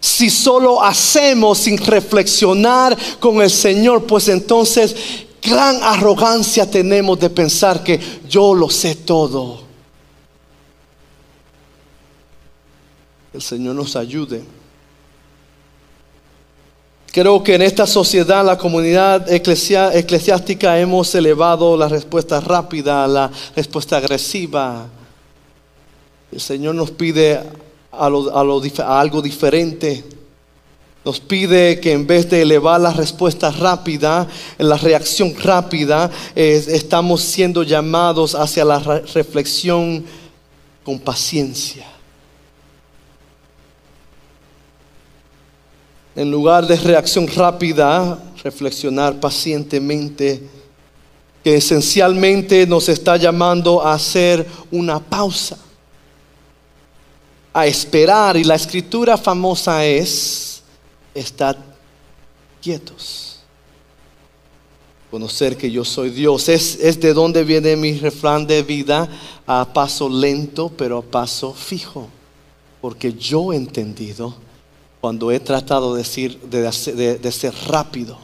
[0.00, 4.96] Si solo hacemos sin reflexionar con el Señor, pues entonces
[5.42, 9.60] gran arrogancia tenemos de pensar que yo lo sé todo.
[13.32, 14.42] El Señor nos ayude.
[17.12, 23.96] Creo que en esta sociedad, la comunidad eclesiástica, hemos elevado la respuesta rápida, la respuesta
[23.96, 24.86] agresiva.
[26.30, 27.40] El Señor nos pide
[28.00, 30.02] a, algo diferente.
[31.04, 34.26] Nos pide que en vez de elevar la respuesta rápida,
[34.58, 40.04] la reacción rápida, estamos siendo llamados hacia la reflexión
[40.84, 41.86] con paciencia.
[46.16, 50.42] En lugar de reacción rápida, reflexionar pacientemente,
[51.42, 55.56] que esencialmente nos está llamando a hacer una pausa
[57.52, 58.36] a esperar.
[58.36, 60.62] Y la escritura famosa es,
[61.14, 61.56] estad
[62.60, 63.40] quietos.
[65.10, 66.48] Conocer que yo soy Dios.
[66.48, 69.08] Es, es de donde viene mi refrán de vida
[69.46, 72.08] a paso lento, pero a paso fijo.
[72.80, 74.34] Porque yo he entendido
[75.00, 78.18] cuando he tratado de, decir, de, de ser rápido.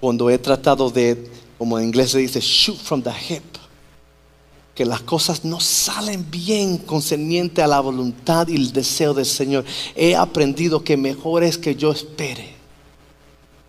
[0.00, 3.51] Cuando he tratado de, como en inglés se dice, shoot from the hip
[4.82, 9.64] que las cosas no salen bien concerniente a la voluntad y el deseo del Señor.
[9.94, 12.52] He aprendido que mejor es que yo espere,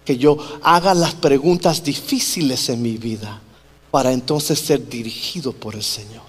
[0.04, 3.40] que yo haga las preguntas difíciles en mi vida
[3.92, 6.24] para entonces ser dirigido por el Señor.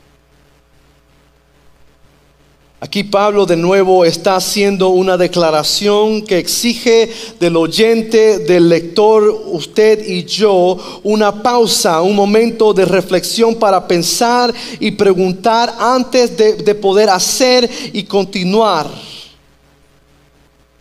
[2.84, 10.06] Aquí Pablo de nuevo está haciendo una declaración que exige del oyente, del lector, usted
[10.06, 17.08] y yo, una pausa, un momento de reflexión para pensar y preguntar antes de, poder
[17.08, 18.86] hacer y continuar.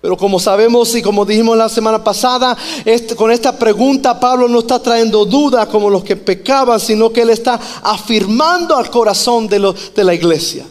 [0.01, 2.57] Pero como sabemos y como dijimos la semana pasada,
[3.15, 7.29] con esta pregunta Pablo no está trayendo duda como los que pecaban, sino que él
[7.29, 10.65] está afirmando al corazón de, de la iglesia.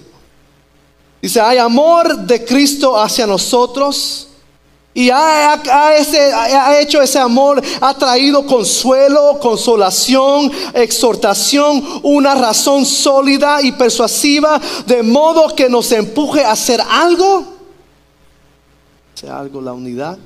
[1.23, 4.27] Dice, hay amor de Cristo hacia nosotros.
[4.93, 13.73] Y ha, ha, hecho ese amor, ha traído consuelo, consolación, exhortación, una razón sólida y
[13.73, 17.55] persuasiva, de modo que nos empuje a hacer algo.
[19.15, 20.19] Sea algo la unidad.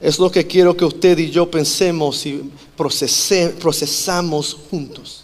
[0.00, 5.21] Es lo que quiero que usted y yo pensemos y procesamos juntos.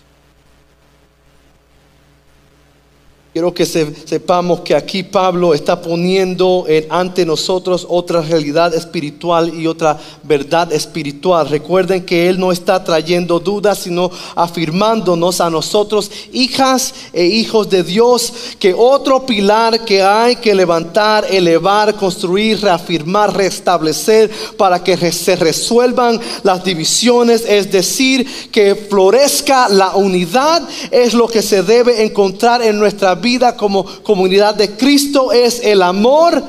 [3.31, 9.99] Quiero que sepamos que aquí Pablo está poniendo ante nosotros otra realidad espiritual y otra
[10.23, 11.47] verdad espiritual.
[11.47, 17.83] Recuerden que Él no está trayendo dudas, sino afirmándonos a nosotros, hijas e hijos de
[17.83, 25.37] Dios, que otro pilar que hay que levantar, elevar, construir, reafirmar, restablecer para que se
[25.37, 32.63] resuelvan las divisiones, es decir, que florezca la unidad, es lo que se debe encontrar
[32.63, 36.43] en nuestra vida vida como comunidad de Cristo es el amor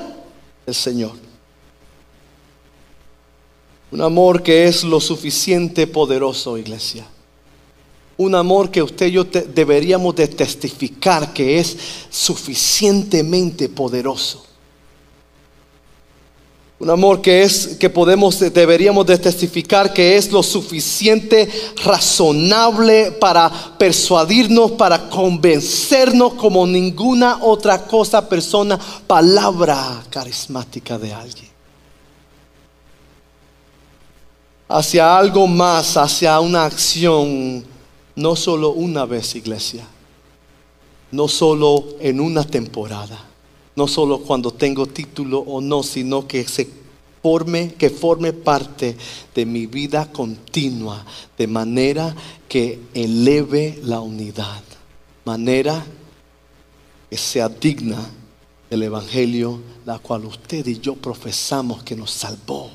[0.66, 1.12] del Señor.
[3.92, 7.06] Un amor que es lo suficiente poderoso, iglesia.
[8.18, 11.78] Un amor que usted y yo deberíamos de testificar que es
[12.10, 14.49] suficientemente poderoso.
[16.80, 21.50] Un amor que es que podemos deberíamos de testificar que es lo suficiente
[21.84, 31.50] razonable para persuadirnos, para convencernos como ninguna otra cosa, persona, palabra carismática de alguien.
[34.70, 37.66] Hacia algo más, hacia una acción,
[38.16, 39.86] no solo una vez, iglesia,
[41.12, 43.29] no solo en una temporada
[43.80, 46.68] no solo cuando tengo título o no, sino que se
[47.24, 48.98] forme, que forme parte
[49.34, 51.06] de mi vida continua,
[51.38, 52.14] de manera
[52.50, 54.62] que eleve la unidad,
[55.24, 55.82] manera
[57.10, 58.06] que sea digna
[58.70, 62.70] del Evangelio, la cual usted y yo profesamos que nos salvó.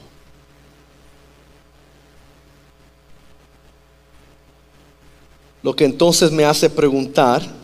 [5.63, 7.64] Lo que entonces me hace preguntar,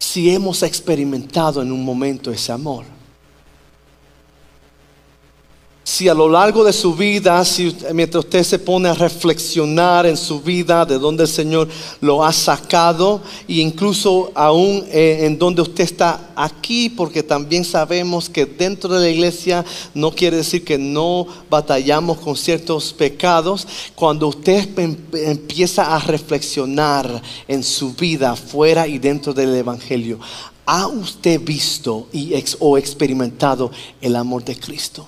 [0.00, 2.84] si hemos experimentado en un momento ese amor
[5.90, 10.16] si a lo largo de su vida, si mientras usted se pone a reflexionar en
[10.16, 11.66] su vida, de dónde el Señor
[12.00, 18.30] lo ha sacado, e incluso aún eh, en donde usted está aquí, porque también sabemos
[18.30, 24.28] que dentro de la iglesia no quiere decir que no batallamos con ciertos pecados, cuando
[24.28, 30.20] usted em, empieza a reflexionar en su vida fuera y dentro del Evangelio,
[30.66, 35.04] ¿ha usted visto y o experimentado el amor de Cristo?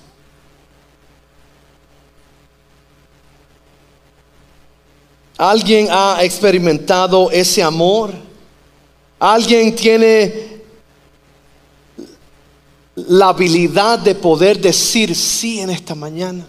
[5.43, 8.13] ¿Alguien ha experimentado ese amor?
[9.19, 10.61] ¿Alguien tiene
[12.95, 16.47] la habilidad de poder decir sí en esta mañana?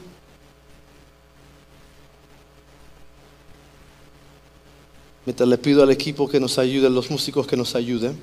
[5.27, 8.17] Mientras le pido al equipo que nos ayude, los músicos que nos ayuden.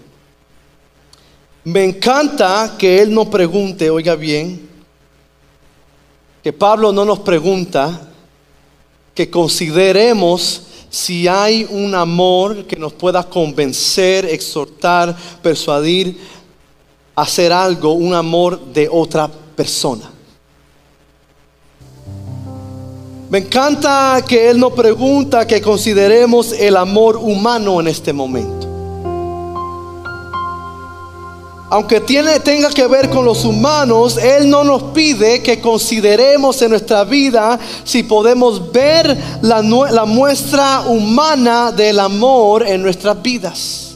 [1.65, 4.69] Me encanta que Él no pregunte, oiga bien,
[6.41, 8.07] que Pablo no nos pregunta
[9.13, 16.17] que consideremos si hay un amor que nos pueda convencer, exhortar, persuadir,
[17.15, 20.12] hacer algo, un amor de otra persona.
[23.30, 28.61] Me encanta que Él nos pregunta que consideremos el amor humano en este momento
[31.71, 36.71] aunque tiene, tenga que ver con los humanos, Él no nos pide que consideremos en
[36.71, 39.62] nuestra vida si podemos ver la,
[40.03, 43.95] muestra humana del amor en nuestras vidas.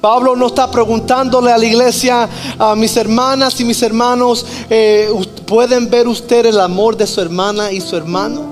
[0.00, 5.08] Pablo no está preguntándole a la iglesia, a mis hermanas y mis hermanos, eh,
[5.46, 8.42] ¿pueden ver usted el amor de su hermana y su hermano?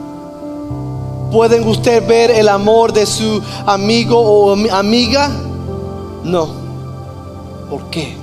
[1.32, 5.28] ¿Pueden usted ver el amor de su amigo o amiga?
[6.22, 6.63] No.
[7.68, 8.14] ¿Por qué?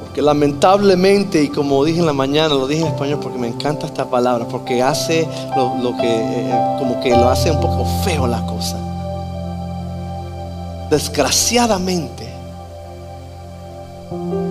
[0.00, 3.86] Porque lamentablemente, y como dije en la mañana, lo dije en español porque me encanta
[3.86, 8.44] esta palabra, porque hace lo, que, eh, como que lo hace un poco feo la
[8.46, 8.76] cosa.
[10.90, 12.28] Desgraciadamente,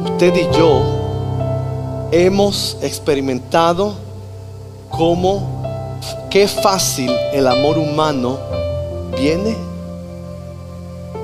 [0.06, 1.02] usted y yo
[2.12, 3.94] hemos experimentado
[4.90, 5.64] cómo,
[6.30, 8.40] qué fácil el amor humano
[9.18, 9.56] viene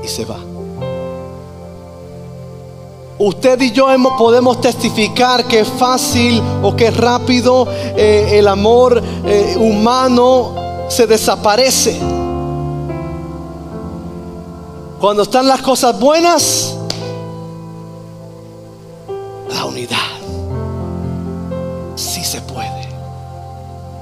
[0.03, 0.47] y se va.
[3.20, 9.01] Usted y yo podemos testificar que es fácil o que es rápido eh, el amor
[9.26, 10.53] eh, humano
[10.88, 11.99] se desaparece.
[14.99, 16.76] Cuando están las cosas buenas,
[19.49, 19.97] la unidad.
[21.95, 22.88] Sí se puede.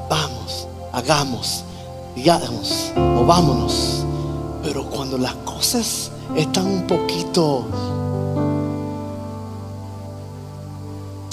[0.09, 1.63] Vamos, hagamos,
[2.15, 4.03] digamos, o vámonos.
[4.61, 7.65] Pero cuando las cosas están un poquito...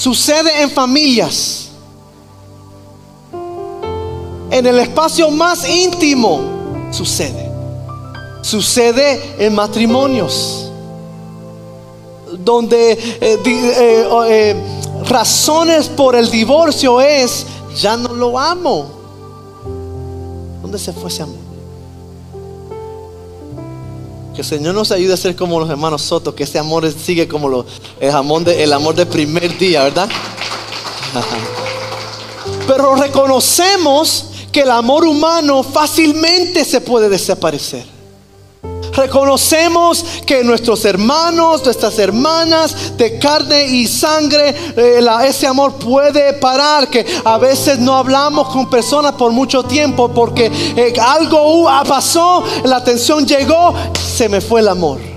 [0.02, 1.68] Sucede en familias.
[4.50, 6.40] En el espacio más íntimo
[6.90, 7.48] sucede.
[8.40, 10.72] Sucede en matrimonios.
[12.36, 14.56] Donde eh, eh, eh,
[15.08, 17.46] razones por el divorcio es,
[17.76, 18.86] ya no lo amo.
[20.62, 21.41] ¿Dónde se fue ese amor?
[24.34, 27.28] Que el Señor nos ayude a ser como los hermanos Soto, que ese amor sigue
[27.28, 27.64] como
[28.00, 30.08] el, amor de, el amor del primer día, ¿verdad?
[32.66, 37.84] Pero reconocemos que el amor humano fácilmente se puede desaparecer.
[38.92, 46.88] Reconocemos que nuestros hermanos, nuestras hermanas de carne y sangre, eh, ese amor puede parar.
[46.88, 52.76] Que a veces no hablamos con personas por mucho tiempo porque eh, algo pasó, la
[52.76, 53.74] atención llegó,
[54.16, 55.11] se me fue el amor.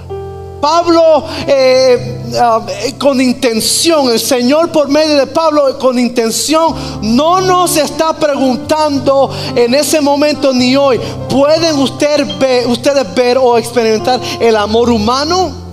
[0.62, 2.66] Pablo eh, ah,
[2.98, 9.74] con intención, el Señor por medio de Pablo con intención, no nos está preguntando en
[9.76, 11.00] ese momento ni hoy,
[11.30, 15.65] ¿pueden ustedes ver o experimentar el amor humano?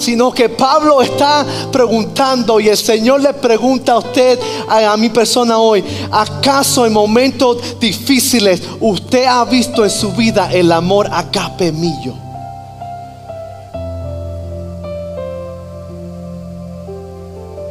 [0.00, 4.38] Sino que Pablo está preguntando y el Señor le pregunta a usted,
[4.68, 10.72] a, mi persona hoy, ¿acaso en momentos difíciles usted ha visto en su vida el
[10.72, 12.14] amor agape mío?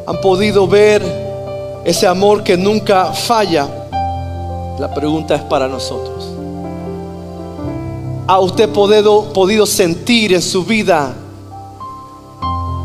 [0.08, 1.04] ¿Han podido ver
[1.86, 3.68] ese amor que nunca falla?
[4.80, 6.26] La pregunta es para nosotros.
[8.28, 11.16] ¿Ha usted podido, podido sentir en su vida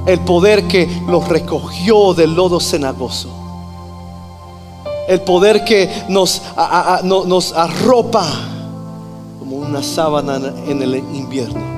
[0.06, 3.28] el poder que los recogió del lodo cenagoso.
[5.08, 6.42] El poder que nos,
[7.04, 8.26] nos arropa
[9.38, 11.74] como una sábana en el invierno.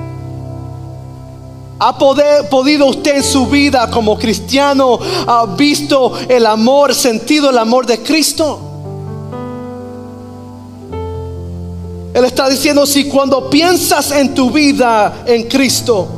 [1.79, 4.97] ¿Ha poder, podido usted en su vida como cristiano
[5.27, 8.59] ha visto el amor, sentido el amor de Cristo?
[12.15, 16.16] Él está diciendo, si cuando piensas en tu vida en Cristo,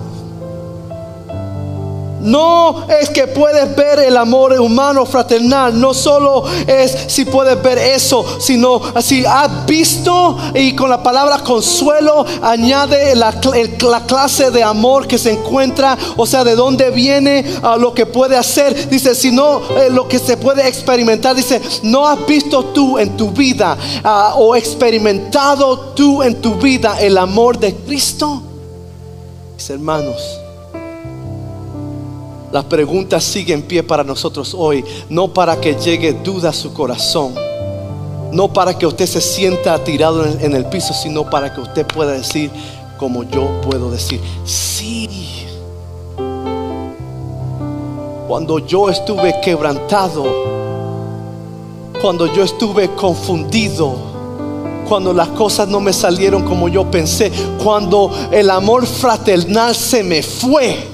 [2.22, 7.78] no es que puedes ver el amor humano fraternal, no solo es si puedes ver
[7.78, 13.40] eso, sino si has visto y con la palabra consuelo añade la,
[14.08, 18.38] clase de amor que se encuentra, o sea, de dónde viene a lo que puede
[18.38, 18.90] hacer.
[18.90, 23.16] Dice, si no, eh, lo que se puede experimentar, dice, no has visto tú en
[23.16, 28.42] tu vida ah, o experimentado tú en tu vida el amor de Cristo.
[29.56, 30.39] Mis hermanos
[32.52, 36.74] la pregunta sigue en pie para nosotros hoy, no para que llegue duda a su
[36.74, 37.34] corazón,
[38.32, 42.14] no para que usted se sienta tirado en el piso, sino para que usted pueda
[42.14, 42.50] decir,
[42.98, 45.46] como yo puedo decir, sí.
[48.28, 50.26] Cuando yo estuve quebrantado,
[52.02, 53.96] cuando yo estuve confundido,
[54.88, 57.32] cuando las cosas no me salieron como yo pensé,
[57.64, 60.89] cuando el amor fraternal se me fue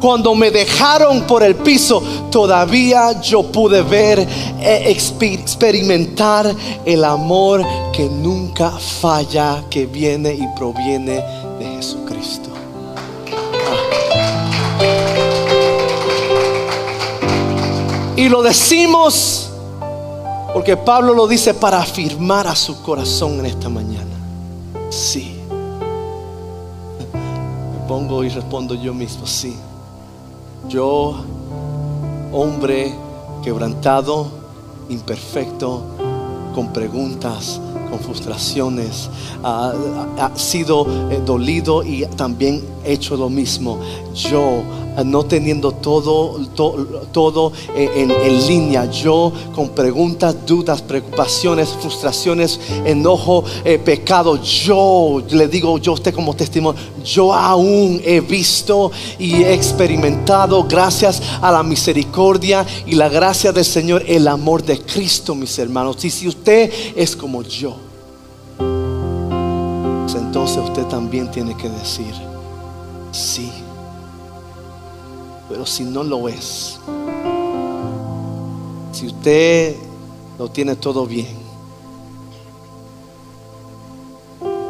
[0.00, 4.26] cuando me dejaron por el piso, todavía yo pude ver,
[4.60, 11.22] e experimentar el amor que nunca falla, que viene y proviene
[11.58, 12.50] de Jesucristo.
[18.16, 19.50] Y lo decimos
[20.54, 24.16] porque Pablo lo dice para afirmar a su corazón en esta mañana.
[24.88, 25.36] Sí.
[27.12, 29.54] Me pongo y respondo yo mismo, sí.
[30.68, 31.14] Yo,
[32.32, 32.92] hombre
[33.44, 34.26] quebrantado,
[34.88, 35.82] imperfecto,
[36.54, 37.60] con preguntas,
[37.98, 39.08] frustraciones,
[39.42, 43.78] ha, sido eh, dolido y también hecho lo mismo.
[44.14, 44.62] Yo
[45.04, 46.38] no teniendo todo,
[47.12, 55.48] todo eh, en, línea, yo con preguntas, dudas, preocupaciones, frustraciones, enojo, eh, pecado, yo le
[55.48, 61.50] digo yo a usted como testimonio, yo aún he visto y he experimentado gracias a
[61.50, 66.04] la misericordia y la gracia del Señor, el amor de Cristo, mis hermanos.
[66.04, 67.76] Y si usted es como yo,
[70.46, 72.14] entonces usted también tiene que decir,
[73.10, 73.50] sí.
[75.48, 76.78] Pero si no lo es,
[78.92, 79.74] si usted
[80.38, 81.46] lo tiene todo bien,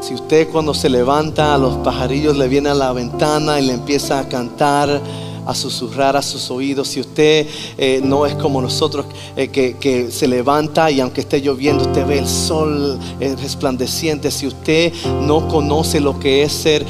[0.01, 3.73] Si usted cuando se levanta, a los pajarillos le viene a la ventana y le
[3.73, 5.01] empieza a cantar
[5.47, 6.89] a susurrar a sus oídos.
[6.89, 7.47] Si usted
[7.79, 9.77] eh, no es como nosotros, eh, que,
[10.11, 14.31] se levanta y aunque esté lloviendo, usted ve el sol eh, resplandeciente.
[14.31, 14.93] Si usted
[15.23, 16.85] no conoce lo que es ser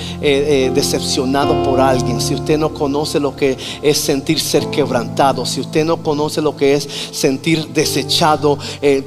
[0.74, 5.84] decepcionado por alguien, si usted no conoce lo que es sentir ser quebrantado, si usted
[5.84, 8.59] no conoce lo que es sentir desechado,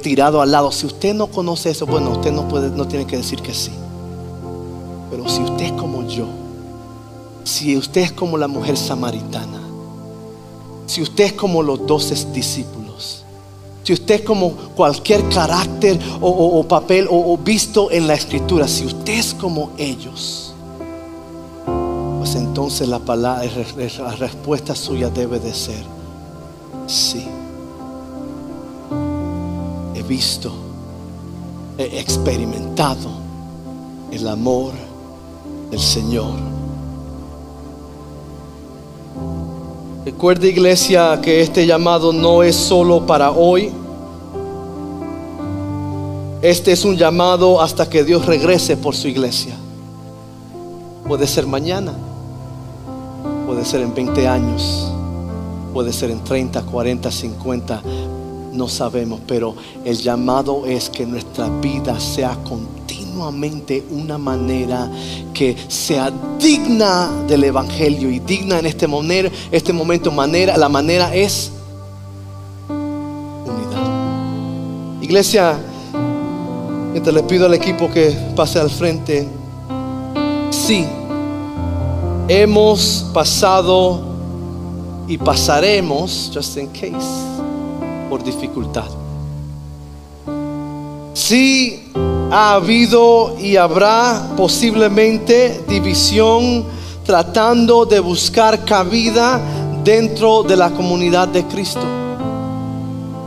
[0.02, 3.16] tirado al lado, si usted no conoce eso, bueno, usted no puede, no tiene que
[3.16, 3.72] decir que sí.
[5.10, 6.26] Pero si usted es como yo,
[7.50, 9.60] si usted es como la mujer samaritana,
[10.86, 13.24] si usted es como los doce discípulos,
[13.82, 19.14] si usted es como cualquier carácter o, papel o, visto en la escritura, si usted
[19.14, 20.54] es como ellos,
[22.18, 23.42] pues entonces la palabra,
[23.98, 25.82] la respuesta suya debe de ser,
[26.86, 27.26] sí.
[29.96, 30.52] He visto,
[31.78, 33.10] he experimentado
[34.12, 34.72] el amor
[35.70, 36.59] del Señor
[40.04, 43.70] Recuerde iglesia que este llamado no es solo para hoy.
[46.40, 49.54] Este es un llamado hasta que Dios regrese por su iglesia.
[51.06, 51.92] Puede ser mañana,
[53.46, 54.90] puede ser en 20 años,
[55.74, 57.82] puede ser en 30, 40, 50,
[58.52, 62.99] no sabemos, pero el llamado es que nuestra vida sea continua
[63.90, 64.90] una manera
[65.34, 71.14] que sea digna del Evangelio y digna en este, momento, este momento manera, la manera
[71.14, 71.52] es
[72.68, 73.82] unidad.
[75.02, 75.58] Iglesia,
[76.92, 79.26] mientras le pido al equipo que pase al frente,
[80.50, 80.86] sí,
[82.28, 84.00] hemos pasado
[85.08, 87.24] y pasaremos, just in case,
[88.08, 88.88] por dificultad.
[91.14, 91.90] Sí,
[92.30, 96.64] ha habido y habrá posiblemente división
[97.04, 99.40] tratando de buscar cabida
[99.82, 101.82] dentro de la comunidad de Cristo.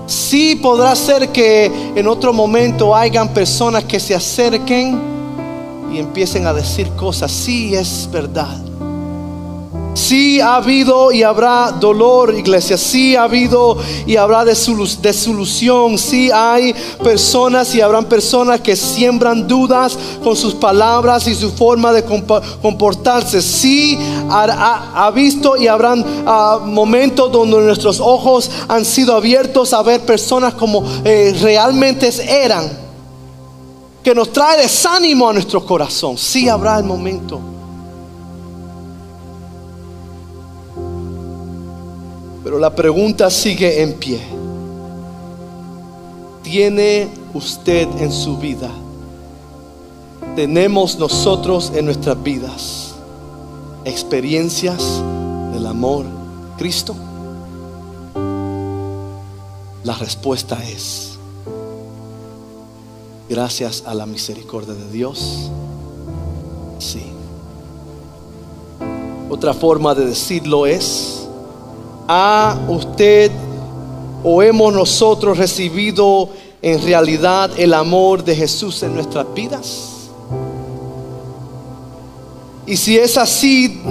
[0.08, 5.00] Sí podrá ser que en otro momento hayan personas que se acerquen
[5.92, 7.32] y empiecen a decir cosas.
[7.32, 8.73] Sí es verdad.
[9.94, 12.78] Sí ha habido y habrá dolor, iglesia.
[12.78, 13.78] Sí ha habido
[14.08, 15.98] y habrá desolución.
[16.00, 16.74] Sí hay
[17.04, 23.42] personas y habrán personas que siembran dudas con sus palabras y su forma de comportarse.
[23.42, 30.02] Sí ha, visto y habrán ah, momentos donde nuestros ojos han sido abiertos a ver
[30.02, 32.82] personas como eh, realmente eran.
[34.04, 36.18] Que nos trae desánimo a nuestro corazón.
[36.18, 37.53] Sí habrá el momento.
[42.54, 44.22] Pero la pregunta sigue en pie.
[46.44, 48.70] ¿Tiene usted en su vida?
[50.36, 52.94] ¿Tenemos nosotros en nuestras vidas
[53.86, 55.02] experiencias
[55.52, 56.06] del amor
[56.56, 56.96] Cristo?
[59.84, 61.18] La respuesta es,
[63.30, 65.50] gracias a la misericordia de Dios,
[66.78, 67.02] sí.
[69.32, 71.23] Otra forma de decirlo es,
[72.08, 73.32] ¿Ha usted
[74.24, 76.30] o hemos nosotros recibido
[76.62, 79.90] en realidad el amor de Jesús en nuestras vidas?
[82.66, 83.82] Y si es así,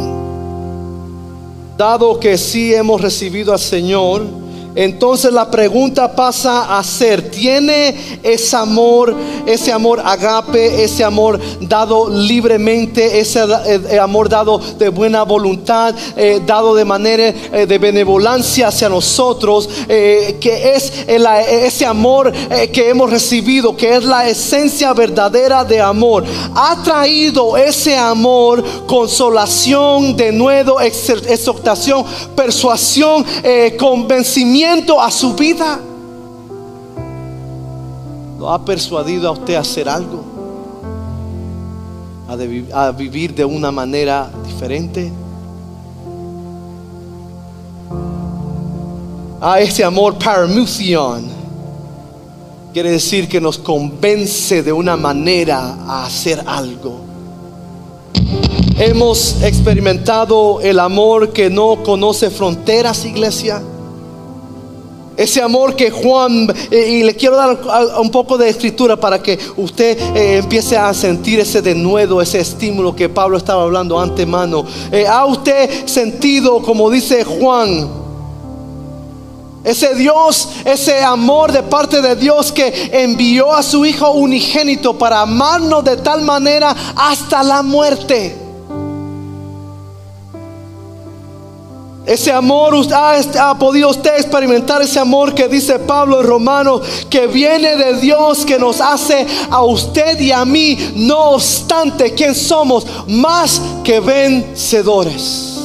[1.77, 4.42] dado que sí hemos recibido al Señor,
[4.75, 9.15] entonces la pregunta pasa a ser, ¿tiene ese amor,
[9.47, 16.41] ese amor agape, ese amor dado libremente, ese eh, amor dado de buena voluntad, eh,
[16.47, 22.33] dado de manera eh, de benevolencia hacia nosotros, que es ese amor
[22.73, 26.25] que hemos recibido, que es la esencia verdadera de amor?
[26.55, 32.05] ¿Ha traído ese amor consolación, de nuevo, exhortación,
[32.35, 33.25] persuasión,
[33.79, 34.62] convencimiento?
[34.65, 35.81] A su vida?
[38.39, 40.23] ¿Lo ha persuadido a usted a hacer algo?
[42.73, 45.13] ¿A, vivir de una manera diferente?
[49.41, 51.29] A ese amor paramusion
[52.73, 57.01] quiere decir que nos convence de una manera a hacer algo.
[58.79, 63.63] Hemos experimentado el amor que no conoce fronteras, iglesia.
[65.17, 67.59] Ese amor que Juan, eh, y le quiero dar
[68.01, 72.97] un poco de escritura para que usted eh, empiece a sentir ese denuedo, ese estímulo
[72.97, 74.65] que Pablo estaba hablando antemano.
[74.91, 78.03] Eh, ¿Ha usted sentido, como dice Juan,
[79.65, 85.21] Ese Dios, ese amor de parte de Dios que envió a su Hijo unigénito para
[85.21, 88.42] amarnos de tal manera hasta la muerte.
[92.05, 97.77] Ese amor, ha, podido usted experimentar ese amor que dice Pablo en Romanos, que viene
[97.77, 103.61] de Dios, que nos hace a usted y a mí, no obstante quién somos, más
[103.85, 105.62] que vencedores.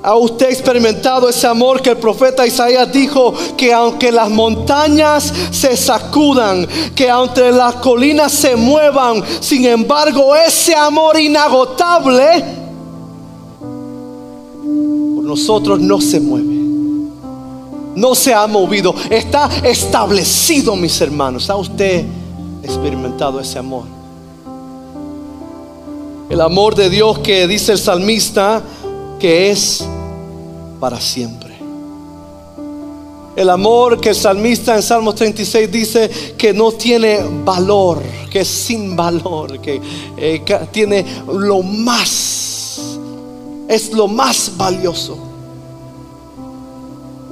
[0.00, 5.76] ¿Ha usted experimentado ese amor que el profeta Isaías dijo que aunque las montañas se
[5.76, 12.44] sacudan, que aunque las colinas se muevan, sin embargo ese amor inagotable
[15.16, 16.58] por nosotros no se mueve?
[17.96, 21.50] No se ha movido, está establecido, mis hermanos.
[21.50, 22.04] ¿Ha usted
[22.62, 23.98] experimentado ese amor?
[26.30, 28.62] El amor de Dios que dice el salmista
[29.18, 29.84] que es
[30.80, 31.56] para siempre.
[33.36, 38.48] El amor que el salmista en Salmos 36 dice que no tiene valor, que es
[38.48, 39.80] sin valor, que,
[40.16, 42.80] eh, que tiene lo más,
[43.68, 45.16] es lo más valioso.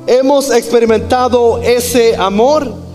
[0.06, 2.85] Hemos experimentado ese amor.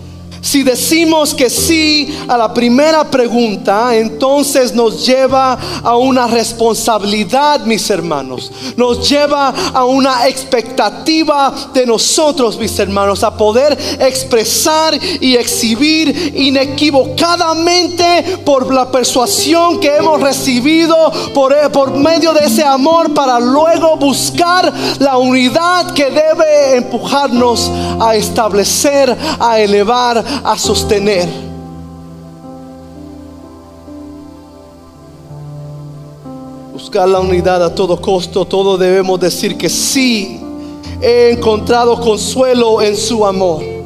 [0.42, 7.88] Si decimos que sí a la primera pregunta, entonces nos lleva a una responsabilidad, mis
[7.88, 8.50] hermanos.
[8.76, 18.38] Nos lleva a una expectativa de nosotros, mis hermanos, a poder expresar y exhibir inequivocadamente
[18.44, 20.96] por la persuasión que hemos recibido
[21.32, 27.70] por, por medio de ese amor para luego buscar la unidad que debe empujarnos
[28.00, 31.28] a establecer, a elevar a sostener.
[36.72, 40.40] Buscar la unidad a todo costo, todo debemos decir que sí,
[41.00, 43.81] he encontrado consuelo en su amor.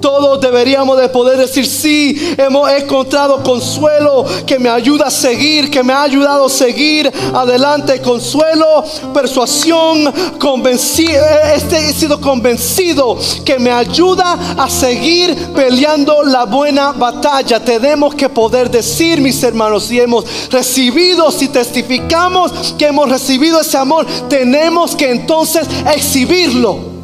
[0.00, 5.82] Todos deberíamos de poder decir, sí, hemos encontrado consuelo que me ayuda a seguir, que
[5.82, 8.00] me ha ayudado a seguir adelante.
[8.00, 11.22] Consuelo, persuasión, convencido,
[11.54, 17.60] este he sido convencido que me ayuda a seguir peleando la buena batalla.
[17.60, 23.76] Tenemos que poder decir, mis hermanos, si hemos recibido, si testificamos que hemos recibido ese
[23.76, 26.97] amor, tenemos que entonces exhibirlo.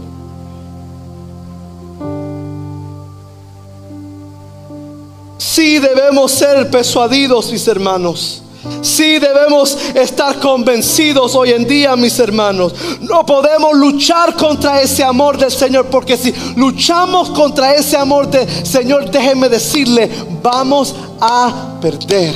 [5.64, 8.42] Sí debemos ser persuadidos, mis hermanos.
[8.82, 12.74] Sí debemos estar convencidos hoy en día, mis hermanos.
[13.00, 18.46] No podemos luchar contra ese amor del Señor, porque si luchamos contra ese amor del
[18.46, 20.10] Señor, déjeme decirle,
[20.42, 22.34] vamos a perder.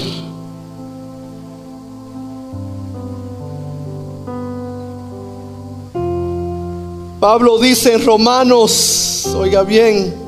[7.20, 10.27] Pablo dice en Romanos, oiga bien,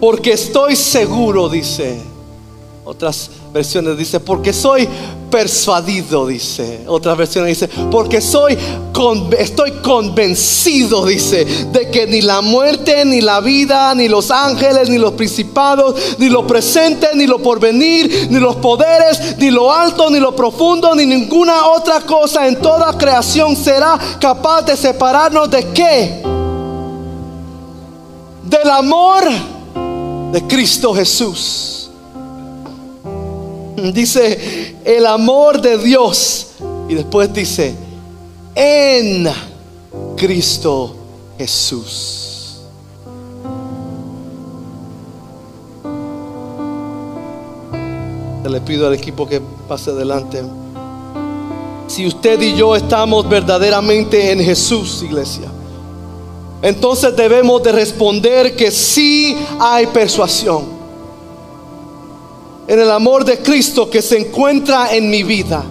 [0.00, 2.00] porque estoy seguro, dice.
[2.82, 4.88] Otras versiones dice, porque soy
[5.30, 6.80] persuadido, dice.
[6.88, 8.58] Otras versiones dice, porque soy
[9.38, 14.98] estoy convencido, dice, de que ni la muerte, ni la vida, ni los ángeles, ni
[14.98, 20.18] los principados, ni lo presente, ni lo porvenir, ni los poderes, ni lo alto, ni
[20.18, 26.22] lo profundo, ni ninguna otra cosa en toda creación será capaz de separarnos de qué?
[28.44, 29.59] Del amor
[30.32, 31.90] de Cristo Jesús.
[33.92, 36.48] Dice el amor de Dios
[36.88, 37.74] y después dice
[38.54, 39.26] en
[40.16, 40.94] Cristo
[41.38, 42.26] Jesús.
[48.48, 50.42] Le pido al equipo que pase adelante.
[51.86, 55.48] Si usted y yo estamos verdaderamente en Jesús, iglesia
[56.62, 60.80] entonces debemos de responder que sí hay persuasión
[62.66, 65.64] en el amor de Cristo que se encuentra en mi vida.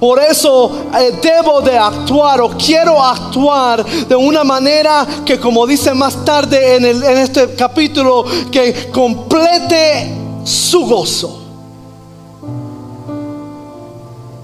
[0.00, 5.94] Por eso eh, debo de actuar o quiero actuar de una manera que como dice
[5.94, 11.40] más tarde en, en este capítulo, que complete su gozo.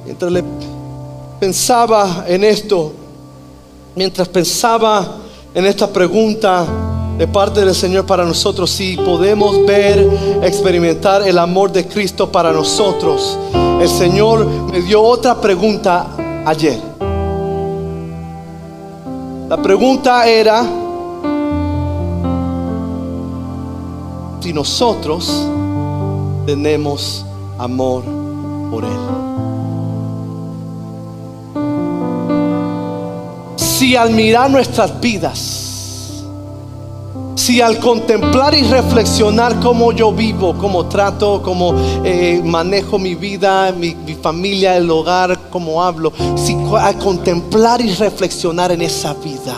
[0.04, 0.44] Mientras le
[1.40, 2.92] pensaba en esto,
[3.94, 5.16] mientras pensaba
[5.54, 6.66] en esta pregunta
[7.18, 12.52] de parte del Señor para nosotros, si podemos ver, experimentar el amor de Cristo para
[12.52, 13.36] nosotros,
[13.80, 16.06] el Señor me dio otra pregunta
[16.44, 16.80] ayer.
[19.48, 20.62] La pregunta era
[24.40, 25.30] si nosotros
[26.46, 27.24] tenemos
[27.58, 28.04] amor
[28.70, 29.27] por Él.
[33.78, 36.24] Si al mirar nuestras vidas,
[37.36, 43.70] si al contemplar y reflexionar cómo yo vivo, cómo trato, cómo eh, manejo mi vida,
[43.70, 49.54] mi, mi familia, el hogar, cómo hablo, si al contemplar y reflexionar en esa vida,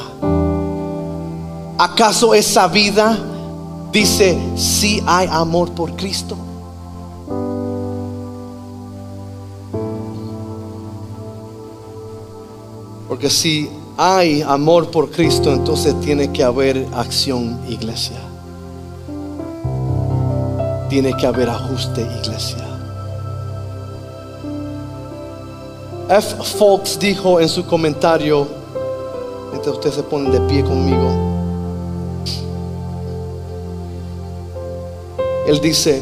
[1.78, 3.18] ¿acaso esa vida
[3.90, 6.36] dice si hay amor por Cristo?
[13.08, 18.16] Porque si hay amor por Cristo, entonces tiene que haber acción, iglesia.
[20.88, 22.66] Tiene que haber ajuste, iglesia.
[26.08, 26.42] F.
[26.42, 28.48] Fox dijo en su comentario,
[29.50, 31.10] mientras ustedes se ponen de pie conmigo,
[35.46, 36.00] él dice,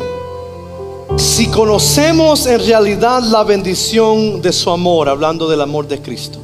[1.16, 6.38] si conocemos en realidad la bendición de su amor, hablando del amor de Cristo,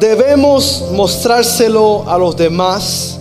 [0.00, 3.18] debemos mostrárselo a los demás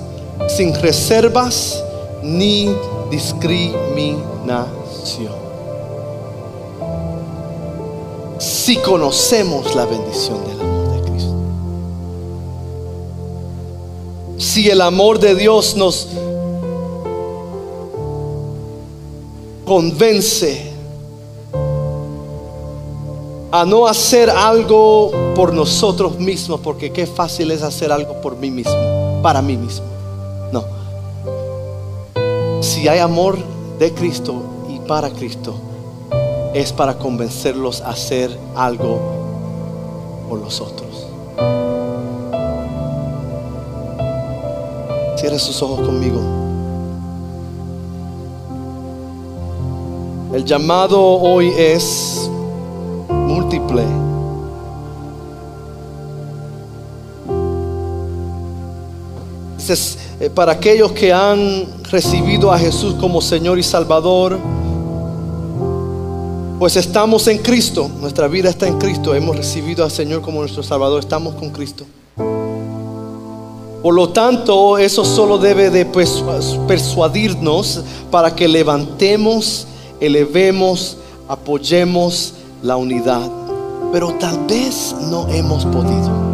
[0.48, 1.84] sin reservas
[2.24, 2.74] ni
[3.12, 5.38] discriminación.
[8.40, 11.36] Si conocemos la bendición del amor de Cristo.
[14.38, 16.08] Si el amor de Dios nos
[19.66, 20.69] convence
[23.52, 28.52] a no hacer algo por nosotros mismos, porque qué fácil es hacer algo por mí
[28.52, 29.86] mismo, para mí mismo.
[30.52, 30.64] No.
[32.62, 33.38] Si hay amor
[33.80, 34.36] de Cristo
[34.70, 35.56] y para Cristo,
[36.54, 39.00] es para convencerlos a hacer algo
[40.30, 41.08] por los otros.
[45.18, 46.20] Cierre sus ojos conmigo.
[50.34, 52.19] El llamado hoy es
[53.30, 53.84] múltiple.
[60.20, 64.40] Eh, para aquellos que han recibido a Jesús como Señor y Salvador,
[66.58, 70.64] pues estamos en Cristo, nuestra vida está en Cristo, hemos recibido al Señor como nuestro
[70.64, 71.86] Salvador, estamos con Cristo.
[73.84, 79.68] Por lo tanto, eso solo debe de persuadirnos para que levantemos,
[80.02, 83.30] elevemos, apoyemos la unidad.
[83.92, 86.30] Pero tal vez no hemos podido.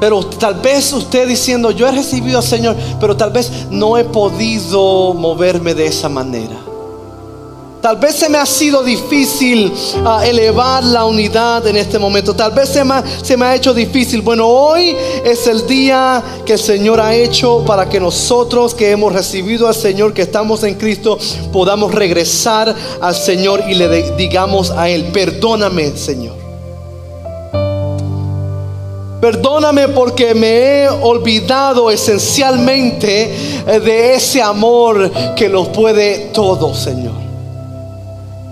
[0.00, 4.04] Pero tal vez usted diciendo, yo he recibido al Señor, pero tal vez no he
[4.04, 6.67] podido moverme de esa manera.
[7.80, 9.72] Tal vez se me ha sido difícil
[10.04, 12.34] ah, elevar la unidad en este momento.
[12.34, 14.20] Tal vez se me, ha hecho difícil.
[14.20, 19.12] Bueno, hoy es el día que el Señor ha hecho para que nosotros que hemos
[19.12, 21.18] recibido al Señor, que estamos en Cristo,
[21.52, 26.36] podamos regresar al Señor y le digamos a Él, perdóname Señor.
[29.20, 33.34] Perdóname porque me he olvidado esencialmente
[33.66, 37.27] eh, de ese amor que lo puede todo, Señor.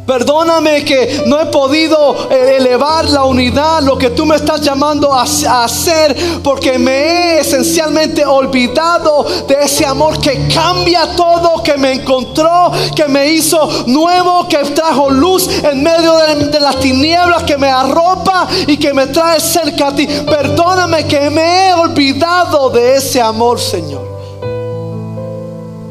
[0.06, 5.12] Perdóname que no he podido eh, elevar la unidad, lo que tú me estás llamando
[5.12, 11.92] a, hacer, porque me he esencialmente olvidado de ese amor que cambia todo, que me
[11.92, 17.58] encontró, que me hizo nuevo, que trajo luz en medio de, de las tinieblas, que
[17.58, 20.06] me arropa y que me trae cerca a ti.
[20.06, 24.06] Perdóname que me he olvidado de ese amor, Señor.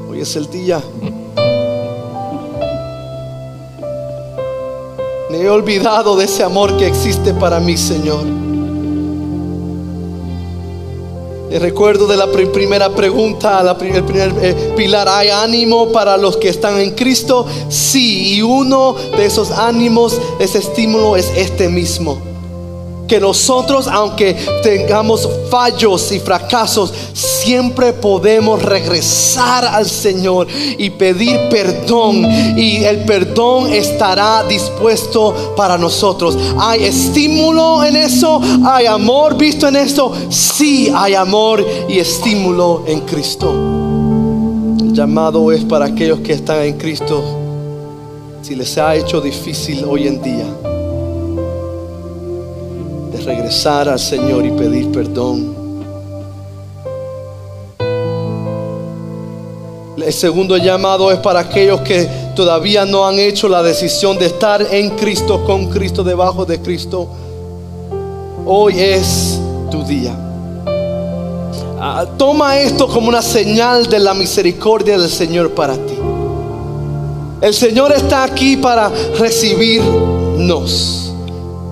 [0.09, 0.81] Hoy es el día
[5.35, 8.23] He olvidado de ese amor que existe para mí, Señor.
[11.49, 16.49] Le recuerdo de la primera pregunta, el primer eh, pilar, ¿hay ánimo para los que
[16.49, 17.45] están en Cristo?
[17.69, 22.34] Sí, y uno de esos ánimos, ese estímulo es este mismo
[23.07, 30.47] que nosotros, aunque tengamos fallos y fracasos, siempre podemos regresar al Señor
[30.77, 32.25] y pedir perdón.
[32.57, 36.37] Y el perdón estará dispuesto para nosotros.
[36.59, 38.41] ¿Hay estímulo en eso?
[38.65, 40.11] ¿Hay amor visto en esto?
[40.29, 43.51] Sí, hay amor y estímulo en Cristo.
[44.79, 47.23] El llamado es para aquellos que están en Cristo.
[48.41, 50.74] Si les ha hecho difícil hoy en día
[53.25, 55.65] regresar al Señor y pedir perdón.
[59.97, 64.61] El segundo llamado es para aquellos que todavía no han hecho la decisión de estar
[64.71, 67.07] en Cristo, con Cristo, debajo de Cristo.
[68.45, 69.39] Hoy es
[69.71, 70.15] tu día.
[71.79, 75.97] Ah, toma esto como una señal de la misericordia del Señor para ti.
[77.41, 81.04] El Señor está aquí para recibirnos.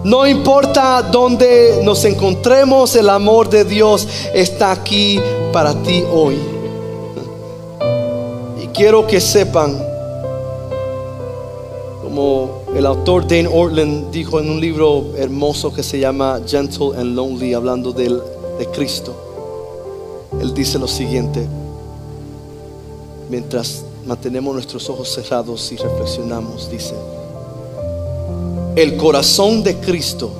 [0.04, 5.18] No importa dónde nos encontremos, el amor de Dios está aquí
[5.54, 6.38] para ti hoy.
[8.62, 9.82] Y quiero que sepan,
[12.04, 17.16] como el autor Dane Ortland dijo en un libro hermoso que se llama Gentle and
[17.16, 19.16] Lonely, hablando de, de Cristo,
[20.41, 21.47] él dice lo siguiente,
[23.30, 26.93] mientras mantenemos nuestros ojos cerrados y reflexionamos, dice,
[28.76, 30.32] el corazón de Cristo,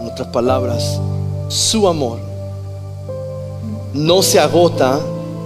[0.00, 1.00] en otras palabras,
[1.48, 2.18] su amor,
[3.92, 5.00] no se agota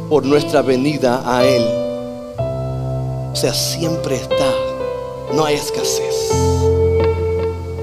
[0.09, 1.65] por nuestra venida a Él.
[3.33, 4.53] O sea, siempre está,
[5.35, 6.31] no hay escasez.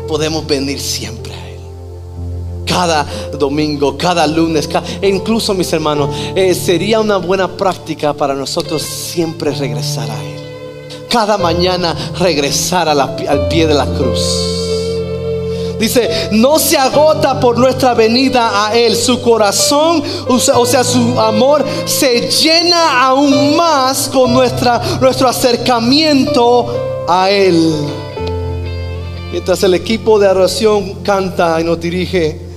[0.07, 1.59] Podemos venir siempre a Él.
[2.65, 3.05] Cada
[3.37, 4.69] domingo, cada lunes,
[5.01, 10.38] e incluso mis hermanos, eh, sería una buena práctica para nosotros siempre regresar a Él
[11.09, 14.59] cada mañana regresar al pie de la cruz.
[15.79, 18.95] Dice, no se agota por nuestra venida a Él.
[18.97, 27.29] Su corazón, o sea, su amor se llena aún más con nuestra, nuestro acercamiento a
[27.29, 27.73] Él.
[29.31, 32.48] Mientras el equipo de oración canta y nos dirige,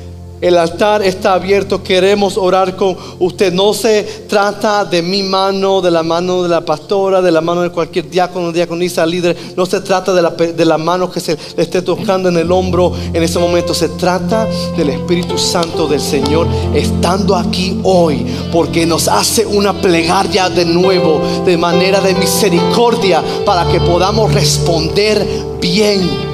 [0.42, 3.52] el altar está abierto, queremos orar con usted.
[3.52, 7.62] No se trata de mi mano, de la mano de la pastora, de la mano
[7.62, 9.36] de cualquier diácono, diaconisa, líder.
[9.56, 12.50] No se trata de la, de la mano que se le esté tocando en el
[12.50, 13.72] hombro en ese momento.
[13.72, 20.48] Se trata del Espíritu Santo del Señor estando aquí hoy, porque nos hace una plegaria
[20.50, 25.24] de nuevo, de manera de misericordia, para que podamos responder
[25.60, 26.31] bien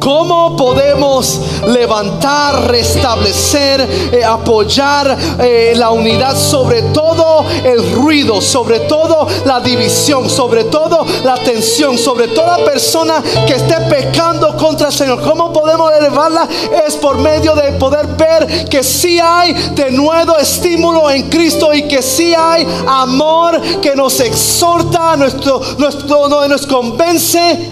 [0.00, 3.80] ¿Cómo podemos levantar, restablecer,
[4.12, 11.06] eh, apoyar eh, la unidad sobre todo el ruido, sobre todo la división, sobre todo
[11.22, 15.20] la tensión, sobre toda persona que esté pecando contra el Señor?
[15.20, 16.48] ¿Cómo podemos elevarla?
[16.86, 21.82] Es por medio de poder ver que sí hay de nuevo estímulo en Cristo y
[21.82, 27.70] que sí hay amor que nos exhorta, nuestro, nuestro, nos convence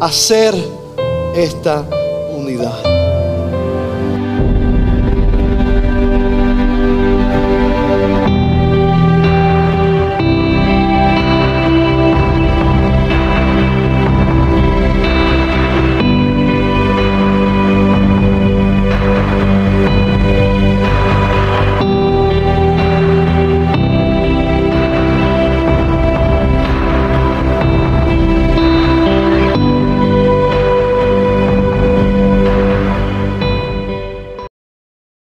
[0.00, 0.75] a ser
[1.36, 1.84] esta
[2.34, 2.85] unidad.